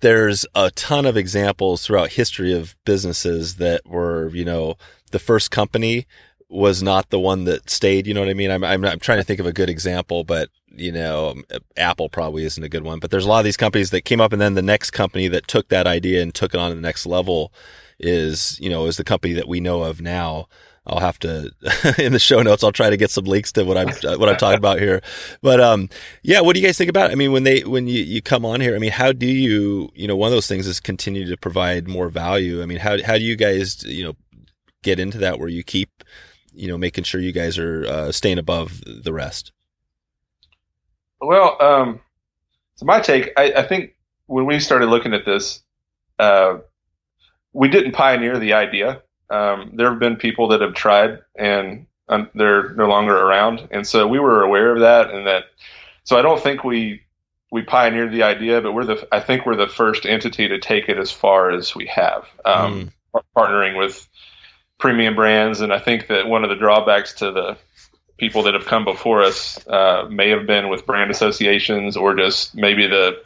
[0.00, 4.76] there's a ton of examples throughout history of businesses that were you know
[5.10, 6.06] the first company
[6.48, 8.06] was not the one that stayed.
[8.06, 8.50] You know what I mean?
[8.50, 11.44] I'm, I'm, I'm trying to think of a good example, but you know, um,
[11.76, 14.20] Apple probably isn't a good one, but there's a lot of these companies that came
[14.20, 16.74] up and then the next company that took that idea and took it on to
[16.74, 17.52] the next level
[17.98, 20.46] is, you know, is the company that we know of now.
[20.88, 21.50] I'll have to
[21.98, 22.64] in the show notes.
[22.64, 25.02] I'll try to get some links to what I'm what I'm talking about here.
[25.42, 25.88] But um,
[26.22, 27.10] yeah, what do you guys think about?
[27.10, 27.12] It?
[27.12, 29.90] I mean, when they when you, you come on here, I mean, how do you
[29.94, 32.62] you know one of those things is continue to provide more value.
[32.62, 34.16] I mean, how how do you guys you know
[34.82, 36.04] get into that where you keep
[36.52, 39.52] you know making sure you guys are uh, staying above the rest?
[41.20, 42.00] Well, um,
[42.76, 45.62] so my take, I, I think when we started looking at this,
[46.18, 46.58] uh,
[47.52, 52.30] we didn't pioneer the idea um, there have been people that have tried and um,
[52.34, 55.44] they're no longer around, and so we were aware of that, and that.
[56.04, 57.02] So I don't think we
[57.50, 60.88] we pioneered the idea, but we're the I think we're the first entity to take
[60.88, 63.22] it as far as we have, um, mm.
[63.36, 64.08] partnering with
[64.78, 67.58] premium brands, and I think that one of the drawbacks to the
[68.16, 72.54] people that have come before us uh, may have been with brand associations or just
[72.54, 73.22] maybe the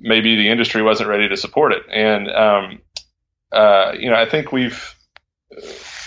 [0.00, 2.80] maybe the industry wasn't ready to support it, and um,
[3.52, 4.94] uh, you know, I think we've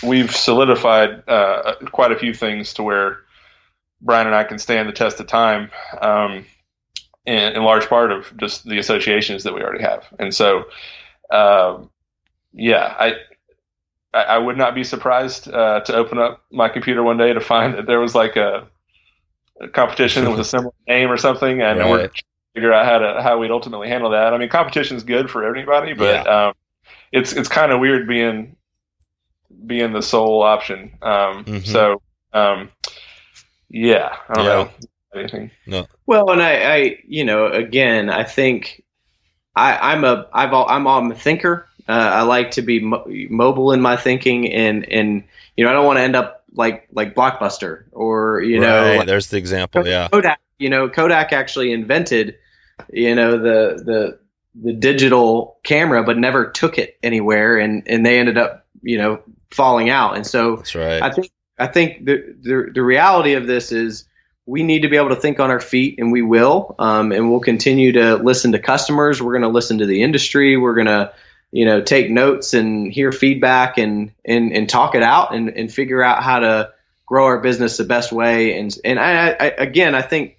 [0.02, 3.18] we've solidified uh, quite a few things to where
[4.00, 5.70] Brian and I can stand the test of time,
[6.00, 6.44] um,
[7.24, 10.04] in, in, large part of just the associations that we already have.
[10.18, 10.64] And so,
[11.30, 11.78] uh,
[12.52, 13.14] yeah, I,
[14.12, 17.74] I would not be surprised uh, to open up my computer one day to find
[17.74, 18.68] that there was like a
[19.72, 21.90] competition with a similar name or something, and Right.
[21.90, 22.22] we're to
[22.54, 24.34] figure out how to how we'd ultimately handle that.
[24.34, 26.54] I mean, competition is good for everybody, but um,
[27.12, 28.56] it's it's kind of weird being
[29.66, 30.92] being the sole option.
[31.02, 31.66] Um, Mhm.
[31.66, 32.02] So,
[32.32, 32.70] um,
[33.68, 34.52] yeah, I don't Yeah.
[34.52, 34.70] know
[35.14, 35.50] anything.
[36.06, 38.82] Well, and I, I, you know, again, I think
[39.54, 41.68] I, I'm a, I've, al- I'm, I'm a thinker.
[41.88, 45.24] Uh, I like to be mo- mobile in my thinking, and and
[45.56, 48.96] you know, I don't want to end up like like Blockbuster or you know, right.
[48.98, 49.86] like There's the example.
[49.86, 50.08] Yeah.
[50.08, 50.40] Kodak.
[50.58, 52.36] You know, Kodak actually invented,
[52.92, 54.18] you know, the the
[54.54, 59.22] the digital camera, but never took it anywhere, and and they ended up, you know,
[59.50, 60.16] falling out.
[60.16, 61.02] And so That's right.
[61.02, 64.06] I think I think the, the the reality of this is
[64.46, 67.30] we need to be able to think on our feet, and we will, um, and
[67.30, 69.22] we'll continue to listen to customers.
[69.22, 70.56] We're going to listen to the industry.
[70.56, 71.12] We're going to
[71.50, 75.72] you know take notes and hear feedback and and and talk it out and and
[75.72, 76.72] figure out how to
[77.06, 78.58] grow our business the best way.
[78.58, 80.38] And and I, I again I think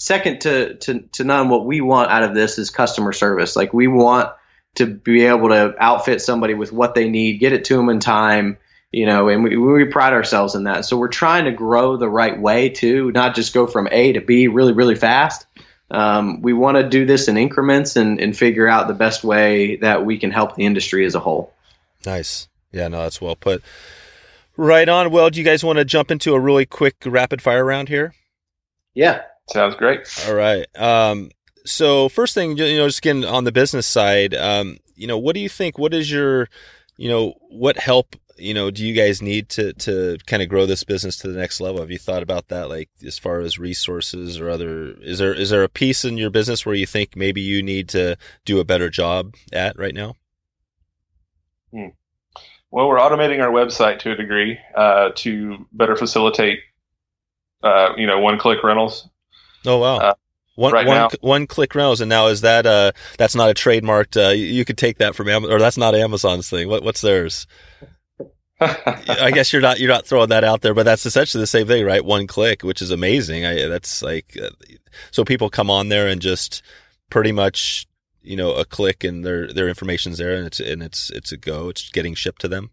[0.00, 3.54] second to to to none what we want out of this is customer service.
[3.54, 4.30] Like we want
[4.76, 8.00] to be able to outfit somebody with what they need, get it to them in
[8.00, 8.56] time
[8.92, 10.84] you know, and we, we pride ourselves in that.
[10.84, 14.20] So we're trying to grow the right way too, not just go from A to
[14.20, 15.46] B really, really fast.
[15.90, 19.76] Um, we want to do this in increments and, and figure out the best way
[19.76, 21.52] that we can help the industry as a whole.
[22.06, 22.48] Nice.
[22.72, 23.62] Yeah, no, that's well put.
[24.56, 25.10] Right on.
[25.10, 28.14] Well, do you guys want to jump into a really quick rapid fire round here?
[28.94, 29.22] Yeah.
[29.52, 30.00] Sounds great.
[30.28, 30.66] All right.
[30.76, 31.30] Um,
[31.64, 35.34] so first thing, you know, just getting on the business side, um, you know, what
[35.34, 35.78] do you think?
[35.78, 36.48] What is your,
[36.96, 40.66] you know, what help, you know, do you guys need to, to kind of grow
[40.66, 41.80] this business to the next level?
[41.80, 42.68] Have you thought about that?
[42.68, 46.30] Like as far as resources or other, is there, is there a piece in your
[46.30, 50.14] business where you think maybe you need to do a better job at right now?
[51.72, 56.60] Well, we're automating our website to a degree uh, to better facilitate,
[57.62, 59.08] uh, you know, one-click rentals.
[59.66, 59.96] Oh, wow.
[59.98, 60.14] Uh,
[60.56, 62.00] one, right one, now- one click rentals.
[62.00, 65.14] And now is that, uh, that's not a trademarked, uh, you, you could take that
[65.14, 66.68] from Amazon, or that's not Amazon's thing.
[66.68, 67.46] What, what's theirs?
[68.60, 71.66] I guess you're not you're not throwing that out there, but that's essentially the same
[71.66, 72.04] thing, right?
[72.04, 73.46] One click, which is amazing.
[73.46, 74.50] I, that's like uh,
[75.10, 76.60] so people come on there and just
[77.08, 77.86] pretty much
[78.20, 81.38] you know a click and their their information's there and it's and it's it's a
[81.38, 81.70] go.
[81.70, 82.70] It's getting shipped to them.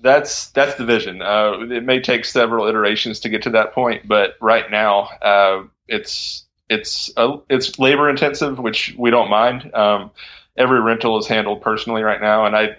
[0.00, 1.22] that's that's the vision.
[1.22, 5.62] Uh, it may take several iterations to get to that point, but right now uh,
[5.88, 9.74] it's it's uh, it's labor intensive, which we don't mind.
[9.74, 10.10] Um,
[10.56, 12.76] every rental is handled personally right now, and I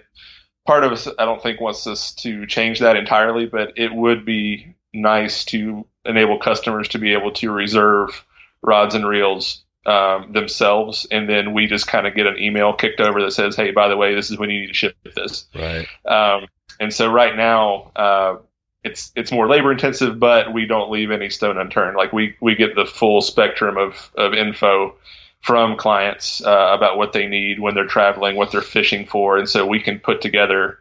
[0.66, 4.24] part of us I don't think wants us to change that entirely, but it would
[4.24, 8.24] be nice to enable customers to be able to reserve
[8.62, 13.00] rods and reels um, themselves, and then we just kind of get an email kicked
[13.00, 15.46] over that says, "Hey, by the way, this is when you need to ship this."
[15.54, 15.86] Right.
[16.04, 16.46] Um,
[16.80, 18.36] and so right now, uh,
[18.84, 21.96] it's it's more labor intensive, but we don't leave any stone unturned.
[21.96, 24.94] Like we we get the full spectrum of of info
[25.40, 29.48] from clients uh, about what they need when they're traveling, what they're fishing for, and
[29.48, 30.78] so we can put together.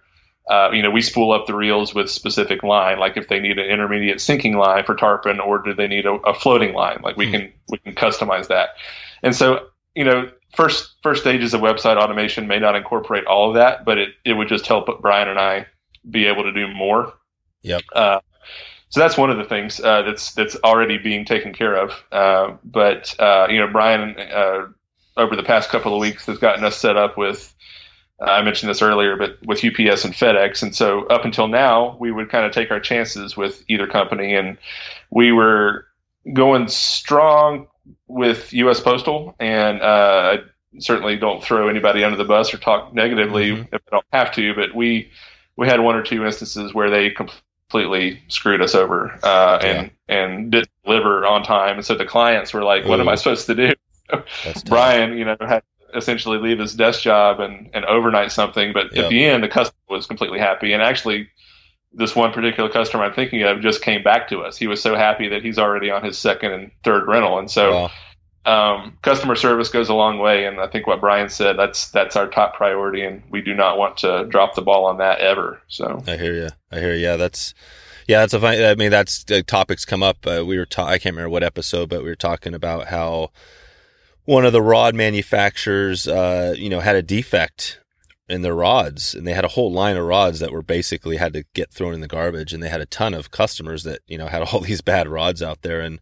[0.49, 3.59] Uh, you know, we spool up the reels with specific line, like if they need
[3.59, 6.99] an intermediate sinking line for tarpon, or do they need a, a floating line?
[7.03, 7.31] Like we Hmm.
[7.31, 8.69] can we can customize that.
[9.23, 13.55] And so, you know, first first stages of website automation may not incorporate all of
[13.55, 15.67] that, but it, it would just help Brian and I
[16.09, 17.13] be able to do more.
[17.63, 17.81] Yep.
[17.93, 18.19] Uh,
[18.89, 21.91] so that's one of the things uh, that's that's already being taken care of.
[22.11, 24.67] Uh, but uh, you know, Brian uh,
[25.17, 27.53] over the past couple of weeks has gotten us set up with.
[28.21, 31.97] uh, I mentioned this earlier, but with UPS and FedEx, and so up until now,
[31.99, 34.57] we would kind of take our chances with either company, and
[35.11, 35.85] we were
[36.33, 37.67] going strong
[38.07, 38.79] with U.S.
[38.79, 43.67] Postal, and uh, I certainly don't throw anybody under the bus or talk negatively Mhm.
[43.73, 44.53] if I don't have to.
[44.55, 45.11] But we
[45.57, 47.41] we had one or two instances where they completely
[48.27, 52.63] screwed us over uh, and and didn't deliver on time, and so the clients were
[52.63, 53.73] like, "What am I supposed to do?"
[54.65, 58.73] Brian, you know, had to essentially leave his desk job and, and overnight something.
[58.73, 59.05] But Yep.
[59.05, 60.73] at the end, the customer was completely happy.
[60.73, 61.29] And actually,
[61.93, 64.57] this one particular customer I'm thinking of just came back to us.
[64.57, 67.39] He was so happy that he's already on his second and third rental.
[67.39, 67.91] And so, Wow.
[68.47, 70.45] Um, customer service goes a long way.
[70.45, 73.03] And I think what Brian said, that's, that's our top priority.
[73.03, 75.61] And we do not want to drop the ball on that ever.
[75.67, 76.49] So, I hear you.
[76.71, 77.01] I hear you.
[77.01, 77.53] Yeah, that's
[78.07, 78.63] yeah, that's a fine.
[78.63, 80.25] I mean, that's uh, topics come up.
[80.25, 83.31] Uh, we were ta- I can't remember what episode, but we were talking about how
[84.23, 87.81] one of the rod manufacturers, uh, you know, had a defect
[88.29, 91.33] in their rods, and they had a whole line of rods that were basically had
[91.33, 94.17] to get thrown in the garbage, and they had a ton of customers that you
[94.17, 95.99] know had all these bad rods out there, and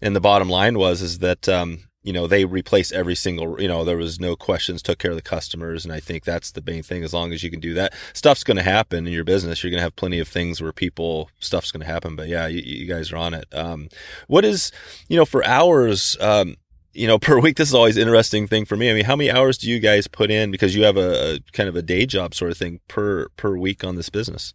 [0.00, 3.68] and the bottom line was is that um, you know they replace every single you
[3.68, 5.84] know there was no questions took care of the customers.
[5.84, 7.04] And i think that's the main thing.
[7.04, 9.62] As long as you can do that stuff's going to happen in your business.
[9.62, 12.16] You're going to have plenty of things where people stuff's going to happen.
[12.16, 13.46] But yeah you, you, guys are on it.
[13.52, 13.88] Um,
[14.28, 14.72] what is
[15.08, 16.56] you know for hours um,
[16.92, 18.90] you know per week this is always interesting thing for me.
[18.90, 20.50] I mean how many hours do you guys put in?
[20.50, 23.56] Because you have a, a kind of a day job sort of thing per per
[23.56, 24.54] week on this business.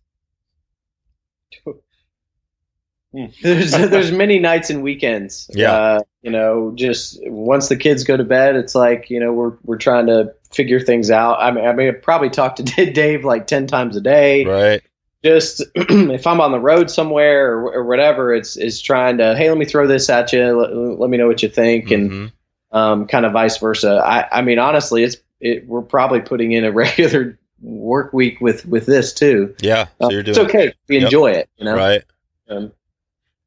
[3.43, 5.49] there's there's many nights and weekends.
[5.53, 5.71] Yeah.
[5.73, 9.53] Uh, you know, just once the kids go to bed, it's like you know we're
[9.63, 11.39] we're trying to figure things out.
[11.39, 14.45] I mean, I mean, I probably talk to Dave like ten times a day.
[14.45, 14.81] Right.
[15.23, 19.49] Just if I'm on the road somewhere or, or, whatever, it's it's trying to hey,
[19.49, 20.43] let me throw this at you.
[20.59, 22.13] Let, let me know what you think, Mm-hmm.
[22.13, 22.31] and
[22.71, 24.01] um, kind of vice versa.
[24.05, 28.65] I I mean, honestly, it's it, we're probably putting in a regular work week with
[28.67, 29.55] with this too.
[29.61, 30.73] yeah so Uh, you're doing it's okay.
[30.87, 31.03] We Yep.
[31.05, 31.49] enjoy it.
[31.57, 31.75] You know.
[31.75, 32.03] right
[32.49, 32.71] Um,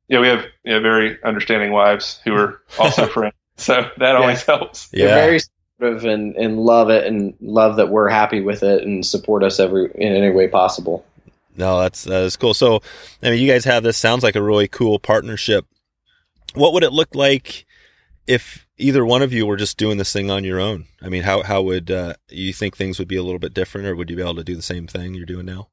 [0.08, 4.88] Yeah, we have yeah, very understanding wives who are also friends, so that always helps.
[4.88, 8.82] They're yeah very supportive and, and love it and love that we're happy with it
[8.82, 11.04] and support us every in any way possible.
[11.56, 12.54] No, that's that is cool.
[12.54, 12.80] So,
[13.22, 15.66] I mean, you guys have this sounds like a really cool partnership.
[16.54, 17.66] What would it look like
[18.26, 20.86] if either one of you were just doing this thing on your own?
[21.02, 23.88] I mean, how how would uh, you think things would be a little bit different,
[23.88, 25.68] or would you be able to do the same thing you're doing now?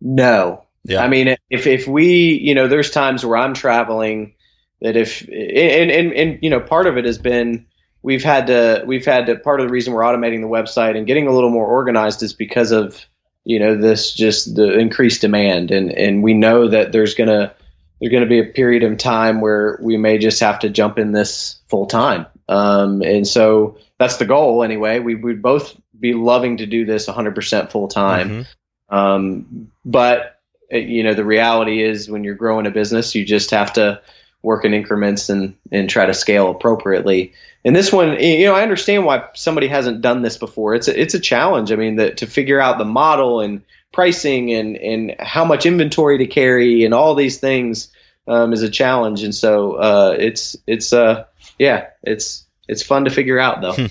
[0.00, 4.34] No, Yeah, I mean if if we you know there's times where I'm traveling
[4.80, 7.66] that if and and and you know part of it has been
[8.02, 11.06] we've had to we've had to part of the reason we're automating the website and
[11.06, 13.04] getting a little more organized is because of
[13.44, 15.70] you know this just the increased demand.
[15.70, 17.54] And and we know that there's gonna
[18.00, 21.12] there's gonna be a period of time where we may just have to jump in
[21.12, 22.26] this full time.
[22.48, 25.00] Um, and so that's the goal anyway.
[25.00, 28.46] We would both be loving to do this 100% full time.
[28.90, 28.94] Mhm.
[28.94, 30.37] um, but
[30.70, 34.00] you know, the reality is when you're growing a business, you just have to
[34.42, 37.32] work in increments and and try to scale appropriately.
[37.64, 40.74] And this one, you know, I understand why somebody hasn't done this before.
[40.74, 41.72] It's a, it's a challenge.
[41.72, 43.62] I mean, to figure out the model and
[43.92, 47.90] pricing and and how much inventory to carry and all these things
[48.26, 49.22] um, is a challenge.
[49.22, 51.24] And so uh, it's it's uh
[51.58, 53.88] yeah, it's it's fun to figure out though.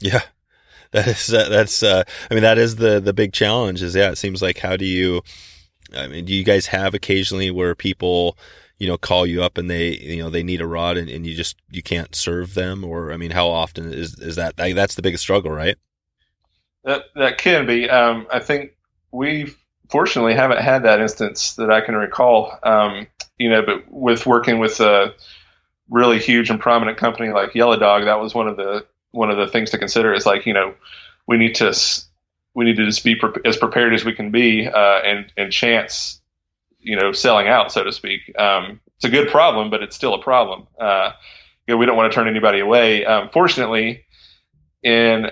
[0.00, 0.22] Yeah,
[0.90, 1.82] that is uh, that's.
[1.82, 3.82] Uh, I mean, that is the the big challenge.
[3.82, 5.22] Is yeah, it seems like how do you?
[5.96, 8.36] I mean, do you guys have occasionally where people,
[8.78, 11.26] you know, call you up and they, you know, they need a rod and, and
[11.26, 14.58] you just you can't serve them, or I mean, how often is is that?
[14.58, 15.76] Like, that's the biggest struggle, right?
[16.84, 17.88] That that can be.
[17.88, 18.72] Um, I think
[19.12, 19.54] we
[19.88, 22.58] fortunately haven't had that instance that I can recall.
[22.62, 23.06] Um,
[23.38, 25.14] you know, but with working with a
[25.90, 29.36] really huge and prominent company like Yellow Dog, that was one of the one of
[29.36, 30.12] the things to consider.
[30.12, 30.74] Is like you know,
[31.26, 31.72] we need to
[32.54, 35.52] we need to just be pre- as prepared as we can be, uh, and and
[35.52, 36.20] chance,
[36.78, 38.20] you know, selling out, so to speak.
[38.38, 40.66] Um, it's a good problem, but it's still a problem.
[40.80, 41.12] Uh,
[41.66, 43.04] you know, we don't want to turn anybody away.
[43.04, 44.04] Um, fortunately,
[44.82, 45.30] in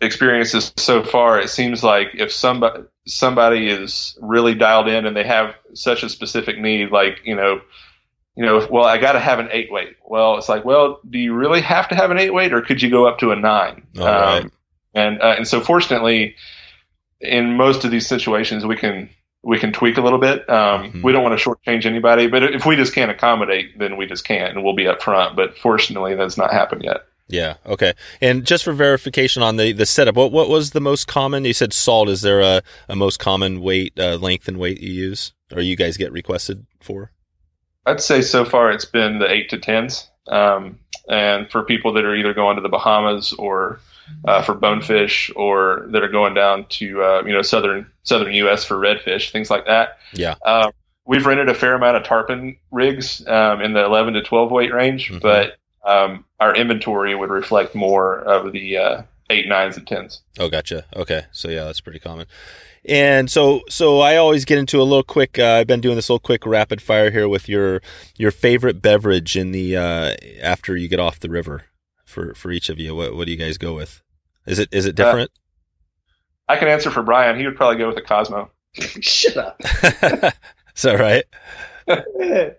[0.00, 5.24] experiences so far, it seems like if somebody somebody is really dialed in and they
[5.24, 7.60] have such a specific need, like you know,
[8.36, 9.96] you know, well, I got to have an eight weight.
[10.04, 12.82] Well, it's like, well, do you really have to have an eight weight, or could
[12.82, 13.86] you go up to a nine?
[13.98, 14.50] All right.
[14.94, 16.36] And uh, and so, fortunately,
[17.20, 19.10] in most of these situations, we can
[19.42, 20.48] we can tweak a little bit.
[20.50, 21.02] Um, Mhm.
[21.04, 24.24] We don't want to shortchange anybody, but if we just can't accommodate, then we just
[24.24, 25.36] can't, and we'll be upfront.
[25.36, 27.02] But fortunately, that's not happened yet.
[27.28, 27.54] Yeah.
[27.64, 27.92] Okay.
[28.20, 31.44] And just for verification on the, the setup, what what was the most common?
[31.44, 32.08] You said salt.
[32.08, 35.76] Is there a, a most common weight, uh, length, and weight you use, or you
[35.76, 37.12] guys get requested for?
[37.84, 42.04] I'd say so far it's been the eight to tens, um, and for people that
[42.04, 43.80] are either going to the Bahamas or
[44.24, 48.64] uh, for bonefish, or that are going down to uh, you know southern southern U.S.
[48.64, 49.98] for redfish, things like that.
[50.12, 50.34] Yeah.
[50.44, 50.70] Uh,
[51.04, 54.72] we've rented a fair amount of tarpon rigs um, in the 11 to 12 weight
[54.74, 55.20] range, Mhm.
[55.20, 60.20] but um, our inventory would reflect more of the uh, eight, nines, and tens.
[60.38, 60.84] Oh, gotcha.
[60.96, 62.26] Okay, so yeah, that's pretty common.
[62.88, 65.38] And so, so I always get into a little quick.
[65.40, 67.82] Uh, I've been doing this little quick rapid fire here with your
[68.16, 71.64] your favorite beverage in the uh, after you get off the river
[72.06, 72.94] for for each of you.
[72.94, 74.02] What what do you guys go with?
[74.46, 75.30] Is it is it different?
[76.48, 77.38] I can answer for Brian.
[77.38, 78.50] He would probably go with a Cosmo.
[78.72, 79.60] Shut up.
[79.62, 81.24] is that right?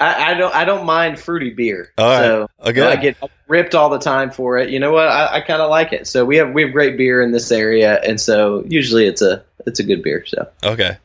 [0.00, 1.92] I, I don't I don't mind fruity beer.
[1.98, 2.22] All right.
[2.22, 2.82] So Okay.
[2.82, 3.16] I get
[3.48, 4.70] ripped all the time for it.
[4.70, 5.08] You know what?
[5.08, 6.06] I, I kind of like it.
[6.06, 9.44] So we have we have great beer in this area, and so usually it's a
[9.66, 10.24] it's a good beer.
[10.26, 10.96] So Okay.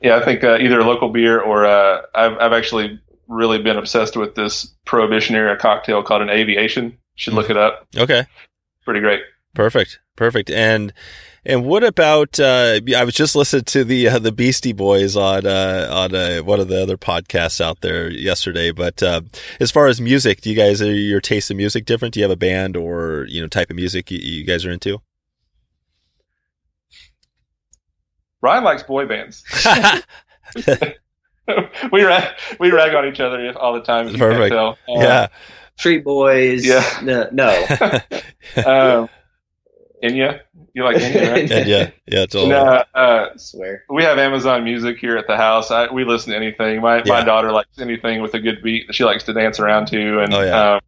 [0.00, 3.76] Yeah, I think uh, either a local beer or uh, I've I've actually really been
[3.76, 6.96] obsessed with this prohibition era cocktail called an aviation.
[7.18, 7.86] Should look it up.
[7.96, 8.24] Okay.
[8.84, 9.20] Pretty great.
[9.54, 10.50] Perfect, perfect.
[10.50, 10.92] And
[11.44, 12.38] and what about?
[12.38, 16.38] Uh, I was just listening to the uh, the Beastie Boys on uh, on uh,
[16.38, 18.70] one of the other podcasts out there yesterday.
[18.70, 19.22] But uh,
[19.58, 22.14] as far as music, do you guys are your taste in music different?
[22.14, 24.70] Do you have a band or you know type of music you, you guys are
[24.70, 25.00] into?
[28.40, 29.42] Ryan likes boy bands.
[31.92, 34.14] we rag we rag on each other all the time.
[34.14, 34.54] Perfect.
[34.54, 35.26] Uh, yeah.
[35.78, 36.66] Street Boys.
[36.66, 36.84] Yeah.
[37.02, 37.28] No.
[37.32, 37.48] no.
[38.66, 39.08] um,
[40.02, 40.40] Enya,
[40.74, 41.50] you like Enya, right?
[41.52, 42.46] And yeah, yeah, it's all.
[42.46, 43.84] No, uh, I swear.
[43.88, 45.70] we have Amazon Music here at the house.
[45.70, 46.80] I, we listen to anything.
[46.80, 47.02] My Yeah.
[47.08, 50.20] my daughter likes anything with a good beat that she likes to dance around to.
[50.20, 50.74] And Oh, yeah.
[50.74, 50.80] um,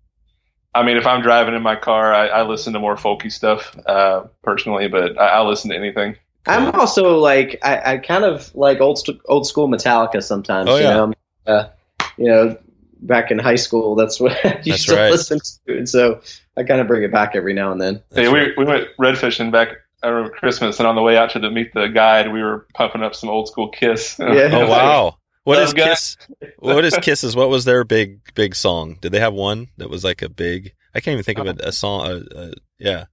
[0.74, 3.76] I mean, if I'm driving in my car, I, I listen to more folky stuff
[3.86, 6.16] uh, personally, but I, I listen to anything.
[6.46, 10.70] I'm also like I, I kind of like old old school Metallica sometimes.
[10.70, 10.94] Oh, you yeah.
[10.94, 11.12] know,
[11.46, 11.68] uh,
[12.16, 12.56] you know,
[13.02, 15.10] back in high school, that's what I used That's to right.
[15.10, 16.20] listen to, and so
[16.56, 18.02] I kind of bring it back every now and then.
[18.10, 18.48] That's Yeah, right.
[18.56, 19.68] we, we went red fishing back
[20.02, 23.02] around Christmas, and on the way out to the, meet the guide, we were pumping
[23.02, 24.16] up some old school Kiss.
[24.20, 24.50] Yeah.
[24.52, 25.16] Oh wow.
[25.44, 25.88] What Love is guy.
[25.88, 26.16] Kiss?
[26.58, 27.34] What is Kisses?
[27.34, 28.98] What was their big big song?
[29.00, 30.72] Did they have one that was like a big?
[30.94, 32.06] I can't even think of a, a song.
[32.06, 33.04] Uh, uh, yeah.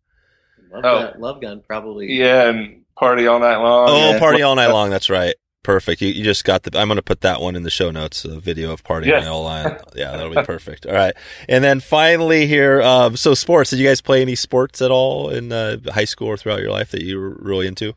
[0.74, 1.00] Love, Oh.
[1.12, 2.12] Gun, Love Gun probably.
[2.14, 3.88] Yeah, and party all night long.
[3.90, 4.20] Oh, yeah.
[4.20, 4.90] party all night long.
[4.90, 5.36] That's right.
[5.64, 6.02] Perfect.
[6.02, 6.80] You, you just got the.
[6.80, 8.24] I'm going to put that one in the show notes.
[8.24, 9.28] A video of party Yeah.
[9.28, 9.82] all night.
[9.96, 10.86] Yeah, that'll be perfect.
[10.86, 11.14] All right.
[11.50, 13.72] And then finally here, um, so sports.
[13.72, 16.72] Did you guys play any sports at all in uh, high school or throughout your
[16.72, 17.94] life that you were really into?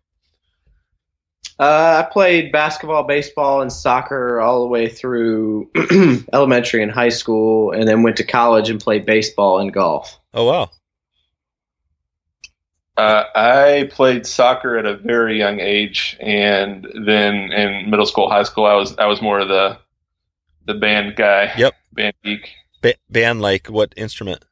[1.58, 5.70] Uh, I played basketball, baseball, and soccer all the way through
[6.32, 10.18] elementary and high school, and then went to college and played baseball and golf.
[10.32, 10.70] Oh wow.
[13.00, 18.42] Uh, I played soccer at a very young age, and then in middle school, high
[18.42, 19.78] school, I was I was more of the
[20.66, 21.52] the band guy.
[21.56, 21.74] Yep.
[21.92, 22.50] band geek.
[22.82, 24.44] Ba- band like what instrument?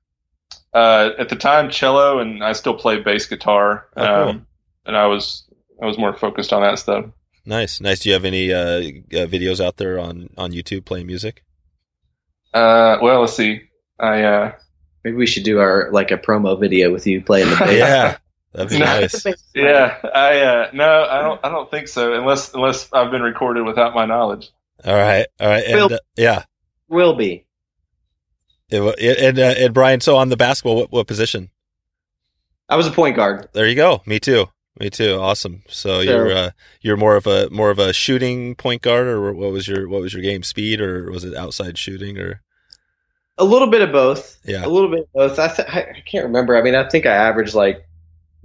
[0.72, 3.86] Uh, at the time, cello, and I still play bass guitar.
[3.96, 4.28] Oh, cool.
[4.30, 4.46] um,
[4.86, 5.44] and I was
[5.82, 7.04] I was more focused on that stuff.
[7.44, 8.00] Nice, nice.
[8.00, 11.44] Do you have any uh, uh, videos out there on on YouTube playing music?
[12.54, 13.60] Uh, well, let's see.
[14.00, 14.52] I uh,
[15.04, 17.78] Maybe we should do our like a promo video with you playing the bass.
[17.78, 18.16] Yeah,
[18.52, 19.24] that'd be nice.
[19.54, 23.64] yeah, I uh, no, I don't I don't think so unless unless I've been recorded
[23.64, 24.50] without my knowledge.
[24.84, 26.44] All right, all right, and Will- uh, yeah,
[26.88, 27.44] Will be.
[28.70, 30.00] It wa- it- and uh, and Brian.
[30.00, 31.50] So on the basketball, what, what position?
[32.68, 33.48] I was a point guard.
[33.54, 34.02] There you go.
[34.06, 34.46] Me too.
[34.78, 35.14] Me too.
[35.14, 35.62] Awesome.
[35.68, 36.50] So, So- you're uh,
[36.82, 40.00] you're more of a more of a shooting point guard, or what was your what
[40.02, 42.42] was your game speed, or was it outside shooting, or
[43.38, 44.38] A little bit of both.
[44.44, 44.64] yeah?
[44.64, 45.38] A little bit of both.
[45.38, 46.56] I, th- I I can't remember.
[46.56, 47.87] I mean, I think I averaged like s-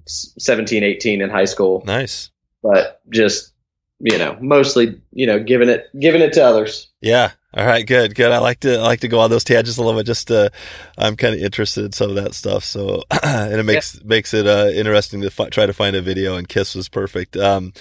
[0.06, 2.30] 17, 18 in high school, Nice.
[2.62, 3.52] but just
[4.00, 6.90] you know, mostly you know, giving it giving it to others.
[7.02, 7.32] Yeah.
[7.56, 7.86] All right.
[7.86, 8.16] Good.
[8.16, 8.32] Good.
[8.32, 10.06] I like to I like to go on those tangents a little bit.
[10.08, 10.50] Just uh,
[10.98, 12.64] I'm kind of interested in some of that stuff.
[12.66, 16.36] So and it makes makes it uh, interesting to fi- try to find a video.
[16.36, 17.38] And Kiss was perfect.
[17.38, 17.72] Um,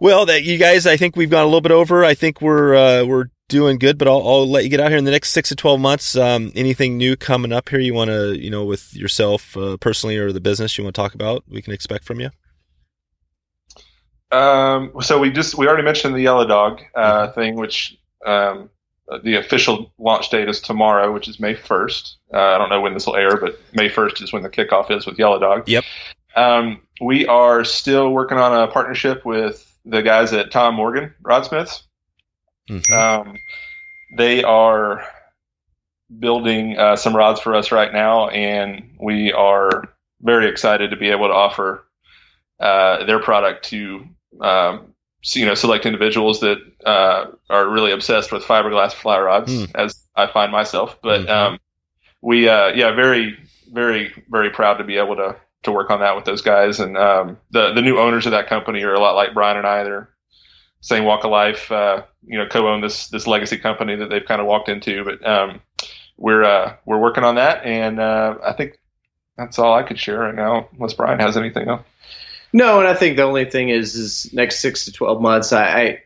[0.00, 2.04] well, that you guys, I think we've gone a little bit over.
[2.04, 4.96] I think we're uh, we're doing good, but I'll, I'll let you get out here
[4.96, 6.16] in the next six to twelve months.
[6.16, 7.80] Um, anything new coming up here?
[7.80, 11.00] You want to you know with yourself uh, personally or the business you want to
[11.02, 11.44] talk about?
[11.46, 12.30] We can expect from you.
[14.32, 18.70] Um, so we just we already mentioned the yellow dog uh, thing, which um,
[19.22, 22.16] the official launch date is tomorrow, which is May first.
[22.32, 24.90] Uh, I don't know when this will air, but May first is when the kickoff
[24.90, 25.68] is with Yellow Dog.
[25.68, 25.84] Yep.
[26.36, 31.82] Um, we are still working on a partnership with the guys at Tom Morgan Rodsmiths.
[32.70, 32.90] Mhm.
[32.92, 33.36] Um,
[34.16, 35.04] they are
[36.18, 39.88] building uh, some rods for us right now, and we are
[40.20, 41.84] very excited to be able to offer
[42.60, 44.04] uh, their product to
[44.40, 44.94] um,
[45.34, 49.64] you know select individuals that uh, are really obsessed with fiberglass fly rods, Hmm.
[49.74, 50.98] as I find myself.
[51.02, 51.28] But Mhm.
[51.28, 51.58] um,
[52.22, 53.38] we, uh, yeah, very,
[53.72, 56.80] very, very proud to be able to to work on that with those guys.
[56.80, 59.66] And um, the the new owners of that company are a lot like Brian and
[59.66, 59.84] I.
[59.84, 60.08] They're
[60.80, 61.70] same walk of life.
[61.70, 65.04] Uh, you know, co-own this this legacy company that they've kind of walked into.
[65.04, 65.60] But um,
[66.16, 68.78] we're uh, we're working on that, and uh, I think
[69.36, 71.82] that's all I could share right now, unless Brian has anything else.
[72.52, 75.52] No, and I think the only thing is, is next six to twelve months.
[75.52, 76.00] I,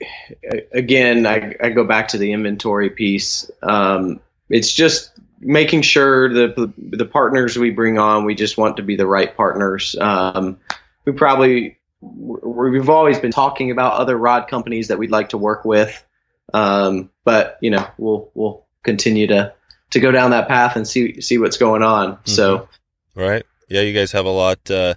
[0.50, 3.50] I again, I, I go back to the inventory piece.
[3.62, 4.20] Um,
[4.50, 5.10] it's just
[5.40, 9.34] making sure the the partners we bring on, we just want to be the right
[9.34, 9.96] partners.
[9.98, 10.58] Um,
[11.06, 15.64] we probably we've always been talking about other rod companies that we'd like to work
[15.64, 16.04] with,
[16.52, 19.52] um, but you know, we'll we'll continue to
[19.90, 22.18] to go down that path and see see what's going on.
[22.24, 22.68] So.
[23.14, 23.44] Right.
[23.68, 24.94] Yeah, you guys have a lot, uh,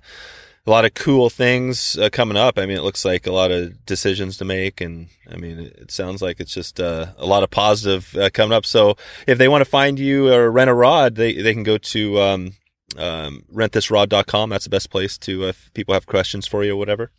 [0.65, 2.57] a lot of cool things uh, coming up.
[2.57, 5.75] I mean, it looks like a lot of decisions to make, and I mean, it,
[5.77, 8.65] it sounds like it's just uh, a lot of positive uh, coming up.
[8.65, 11.77] So, if they want to find you or rent a rod, they they can go
[11.77, 12.53] to um,
[12.97, 14.49] um, rentthisrod.com.
[14.49, 17.11] That's the best place to if people have questions for you or whatever.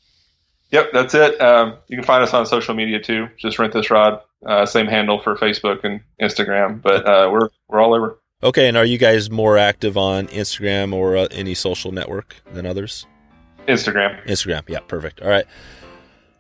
[0.71, 1.41] Yep, that's it.
[1.41, 3.29] Um, you can find us on social media too.
[3.39, 4.21] Just rent this rod.
[4.47, 8.19] Uh, same handle for Facebook and Instagram, but uh, we're we're all over.
[8.43, 12.67] Okay, and are you guys more active on Instagram or uh, any social network than
[12.67, 13.07] others?
[13.67, 14.25] Instagram.
[14.27, 14.63] Instagram.
[14.69, 15.21] Yeah, perfect.
[15.21, 15.47] All right.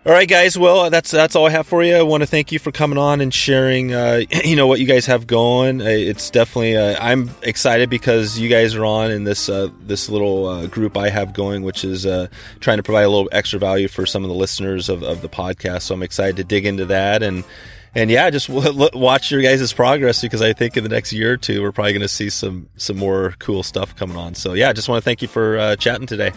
[0.07, 0.57] All right, guys.
[0.57, 1.96] Well, that's that's all I have for you.
[1.96, 3.92] I want to thank you for coming on and sharing.
[3.92, 5.82] Uh, you know what you guys have going.
[5.82, 6.76] Uh, It's definitely.
[6.76, 10.96] Uh, I'm excited because you guys are on in this uh, this little uh, group
[10.96, 12.28] I have going, which is uh,
[12.61, 15.28] trying to provide a little extra value for some of the listeners of, of the
[15.28, 15.82] podcast.
[15.82, 17.44] So I'm excited to dig into that and
[17.94, 18.49] and yeah, just
[18.94, 21.92] watch your guys' progress because I think in the next year or two we're probably
[21.92, 24.36] going to see some some more cool stuff coming on.
[24.36, 26.30] So yeah, just want to thank you for chatting today.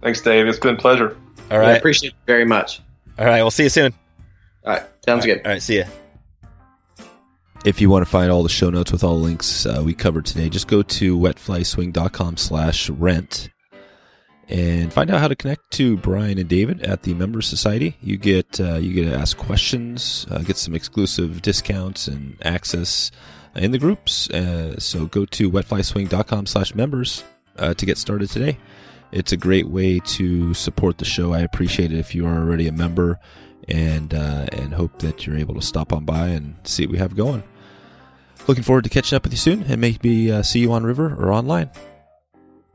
[0.00, 0.46] Thanks, Dave.
[0.46, 1.16] It's been a pleasure.
[1.50, 2.80] All I appreciate it very much.
[3.18, 3.42] all right.
[3.42, 3.94] We'll see you soon.
[4.64, 4.82] All right.
[5.04, 5.40] Sounds good.
[5.44, 5.84] All right, see ya.
[7.64, 9.92] If you want to find all the show notes with all the links uh, we
[9.92, 13.48] covered today, just go to wetflyswing.com slash rent
[14.48, 17.96] and find out how to connect to Brian and David at the Member Society.
[18.00, 23.10] You get uh, you get to ask questions, uh, get some exclusive discounts and access
[23.54, 24.30] in the groups.
[24.30, 27.24] Uh, so go to wetflyswing.com slash members
[27.58, 28.56] uh, to get started today.
[29.12, 31.32] It's a great way to support the show.
[31.32, 33.18] I appreciate it if you are already a member
[33.66, 36.98] and uh, and hope that you're able to stop on by and see what we
[36.98, 37.42] have going.
[38.46, 41.14] Looking forward to catching up with you soon and maybe uh, see you on river
[41.18, 41.70] or online.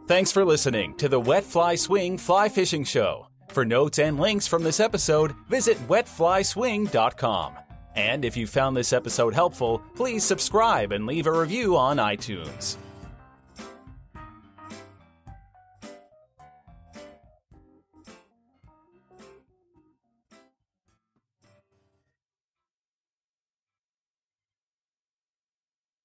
[0.08, 3.28] Thanks for listening to the Wet Fly Swing Fly Fishing Show.
[3.50, 7.54] For notes and links from this episode, visit wetflyswing.com.
[7.96, 12.78] And if you found this episode helpful, please subscribe and leave a review on iTunes.